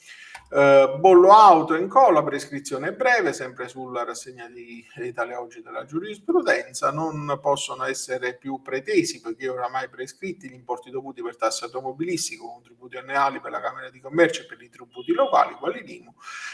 Uh, 0.56 1.00
bollo 1.00 1.34
auto 1.34 1.76
in 1.76 1.90
cola, 1.90 2.24
prescrizione 2.24 2.94
breve, 2.94 3.34
sempre 3.34 3.68
sulla 3.68 4.06
rassegna 4.06 4.48
di 4.48 4.86
Italia 5.00 5.42
Oggi 5.42 5.62
della 5.62 5.84
giurisprudenza, 5.84 6.92
non 6.92 7.38
possono 7.42 7.84
essere 7.84 8.38
più 8.38 8.62
pretesi 8.62 9.20
perché 9.20 9.50
oramai 9.50 9.90
prescritti 9.90 10.48
gli 10.48 10.54
importi 10.54 10.92
dovuti 10.92 11.22
per 11.22 11.36
tasse 11.36 11.66
automobilistiche, 11.66 12.42
contributi 12.42 12.96
annuali 12.96 13.42
per 13.42 13.52
la 13.52 13.60
Camera 13.60 13.90
di 13.90 14.00
Commercio 14.00 14.44
e 14.44 14.46
per 14.46 14.62
i 14.62 14.70
tributi 14.70 15.12
locali, 15.12 15.56
quali 15.56 15.84
l'IMU, 15.84 16.14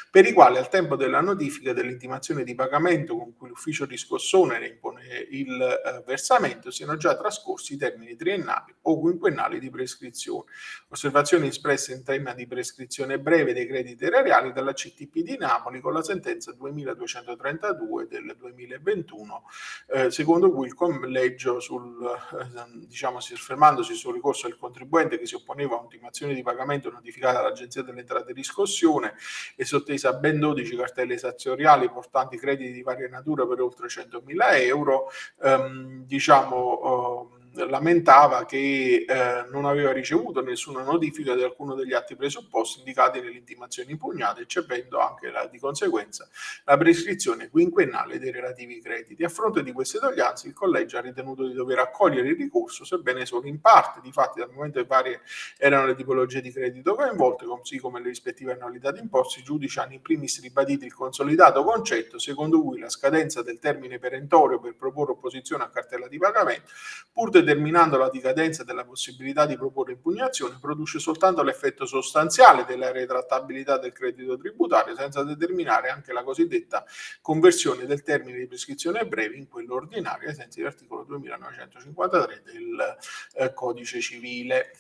per 0.10 0.26
i 0.26 0.34
quali 0.34 0.58
al 0.58 0.70
tempo 0.70 0.96
della 0.96 1.22
notifica 1.22 1.72
dell'intimazione 1.72 2.44
di 2.44 2.56
pagamento 2.56 3.16
con 3.16 3.36
cui 3.38 3.50
l'ufficio 3.50 3.86
riscossone 3.86 4.58
ne 4.58 4.66
impone 4.66 5.28
il 5.30 5.62
eh, 5.62 6.04
versamento 6.08 6.72
siano 6.72 6.98
già 6.98 7.16
trascorsi 7.16 7.76
i 7.76 7.78
termini 7.78 8.16
triennali 8.16 8.74
o 8.82 9.00
quinquennali 9.00 9.60
di 9.60 9.70
prescrizione. 9.70 10.46
Osservazioni 10.90 11.50
espresse 11.50 11.94
in 11.94 12.04
tema 12.04 12.34
di 12.34 12.48
prescrizione 12.48 13.20
breve 13.20 13.54
dei 13.54 13.68
crediti 13.68 13.90
erariali 14.00 14.52
dalla 14.52 14.74
CTP 14.74 15.20
di 15.20 15.38
Napoli 15.38 15.80
con 15.80 15.94
la 15.94 16.02
sentenza 16.02 16.52
2232 16.52 18.08
del 18.08 18.36
2021, 18.38 19.44
eh, 19.88 20.12
secondo 20.12 20.52
cui 20.52 20.68
il 20.68 20.74
collegio, 20.74 21.60
sul, 21.60 22.04
eh, 22.04 22.86
diciamo, 22.88 23.20
fermandosi 23.20 23.94
sul 23.94 24.14
ricorso 24.14 24.48
del 24.48 24.58
contribuente 24.58 25.18
che 25.18 25.26
si 25.26 25.36
opponeva 25.36 25.76
a 25.76 25.80
un'intimazione 25.80 26.34
di 26.34 26.42
pagamento 26.42 26.90
notificata 26.90 27.40
all'Agenzia 27.40 27.84
delle 27.84 28.00
Entrate 28.00 28.32
e 28.32 28.34
Riscossione 28.34 29.14
e 29.56 29.66
sottesa 29.66 30.10
a 30.10 30.14
ben 30.14 30.40
12 30.40 30.76
cartelle 30.76 31.14
esazionali 31.14 31.90
portanti 31.90 32.38
crediti 32.38 32.72
di 32.72 32.82
varia 32.82 33.08
natura 33.08 33.46
per 33.46 33.62
oltre 33.62 33.88
100.000 33.88 34.62
euro, 34.64 35.10
ehm, 35.42 36.06
diciamo, 36.06 37.30
ehm, 37.34 37.41
lamentava 37.54 38.46
che 38.46 39.06
eh, 39.08 39.46
non 39.52 39.66
aveva 39.66 39.92
ricevuto 39.92 40.42
nessuna 40.42 40.84
notifica 40.84 41.36
di 41.36 41.44
alcuno 41.44 41.76
degli 41.76 41.94
atti 41.94 42.16
presupposti 42.16 42.80
indicati 42.80 43.20
nelle 43.20 43.38
intimazioni 43.38 43.92
impugnate, 43.92 44.42
eccependo 44.42 45.00
anche 45.00 45.30
la, 45.30 45.46
di 45.48 45.60
conseguenza 45.60 46.28
la 46.66 46.78
prescrizione 46.78 47.50
quinquennale 47.50 48.20
dei 48.20 48.32
relativi 48.32 48.80
crediti. 48.82 49.24
A 49.24 49.30
fronte 49.30 49.64
di 49.64 49.72
queste 49.72 50.00
toglianze, 50.00 50.48
il 50.48 50.54
collegio 50.54 50.98
ha 50.98 51.02
ritenuto 51.02 51.46
di 51.46 51.54
dover 51.54 51.80
accogliere 51.80 52.30
il 52.30 52.38
ricorso, 52.38 52.86
sebbene 52.86 53.26
solo 53.26 53.48
in 53.48 53.60
parte, 53.60 54.00
di 54.02 54.12
fatti 54.12 54.40
dal 54.40 54.52
momento 54.52 54.80
che 54.80 54.86
varie 54.86 55.22
erano 55.58 55.88
le 55.88 55.96
tipologie 55.96 56.42
di 56.42 56.52
credito 56.52 56.96
coinvolte, 56.96 57.46
così 57.46 57.78
come 57.80 58.00
le 58.00 58.08
rispettive 58.08 58.54
annualità 58.54 58.92
d'imposta, 58.92 59.40
i 59.40 59.44
giudici 59.44 59.80
hanno 59.80 59.94
in 59.94 60.02
primis 60.02 60.42
ribadito 60.42 60.86
il 60.86 60.94
consolidato 60.94 61.64
concetto 61.64 62.18
secondo 62.18 62.62
cui 62.62 62.80
la 62.80 62.90
scadenza 62.90 63.42
del 63.42 63.60
termine 63.60 64.00
perentorio 64.00 64.60
per 64.60 64.76
proporre 64.76 65.12
opposizione 65.12 65.64
a 65.64 65.70
cartella 65.70 66.08
di 66.08 66.18
pagamento, 66.18 66.70
pur 67.12 67.30
determinando 67.42 67.98
la 67.98 68.10
dicadenza 68.10 68.64
della 68.64 68.86
possibilità 68.86 69.46
di 69.46 69.58
proporre 69.58 69.94
impugnazione, 69.94 70.58
produce 70.60 71.00
soltanto 71.00 71.44
l'effetto 71.44 71.86
sostanziale 71.86 72.66
della 72.66 72.92
retrattabilità 72.92 73.78
del 73.78 73.92
credito 73.92 74.38
tributario, 74.38 74.96
senza 74.96 75.24
determinare 75.24 75.90
anche 75.90 76.14
la 76.14 76.24
cosiddetta 76.24 76.86
conversione 77.22 77.86
del 77.86 78.04
termine 78.04 78.38
di 78.38 78.48
prescrizione 78.48 79.06
breve 79.06 79.36
in 79.36 79.48
quello 79.48 79.76
ordinario, 79.76 80.30
ai 80.30 80.36
sensi 80.36 80.60
dell'articolo 80.60 81.04
2953 81.04 82.42
del 82.46 82.98
eh, 83.34 83.54
Codice 83.54 84.00
Civile. 84.00 84.72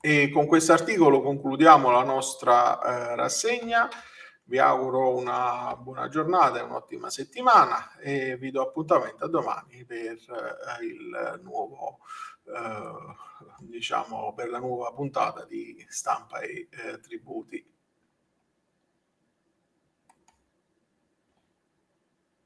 E 0.00 0.30
con 0.30 0.46
questo 0.46 0.72
articolo 0.72 1.20
concludiamo 1.20 1.90
la 1.90 2.04
nostra 2.04 2.80
eh, 2.80 3.16
rassegna. 3.16 3.88
Vi 4.48 4.58
auguro 4.58 5.16
una 5.16 5.74
buona 5.76 6.06
giornata 6.08 6.58
e 6.58 6.62
un'ottima 6.62 7.10
settimana 7.10 7.96
e 7.98 8.36
vi 8.36 8.52
do 8.52 8.62
appuntamento 8.62 9.24
a 9.24 9.28
domani 9.28 9.84
per 9.84 10.12
eh, 10.12 10.84
il 10.84 11.40
nuovo, 11.42 11.98
eh, 12.44 13.16
diciamo, 13.58 14.32
per 14.34 14.48
la 14.48 14.60
nuova 14.60 14.92
puntata 14.92 15.44
di 15.44 15.84
stampa 15.88 16.38
e 16.38 16.68
eh, 16.70 17.00
tributi. 17.00 17.75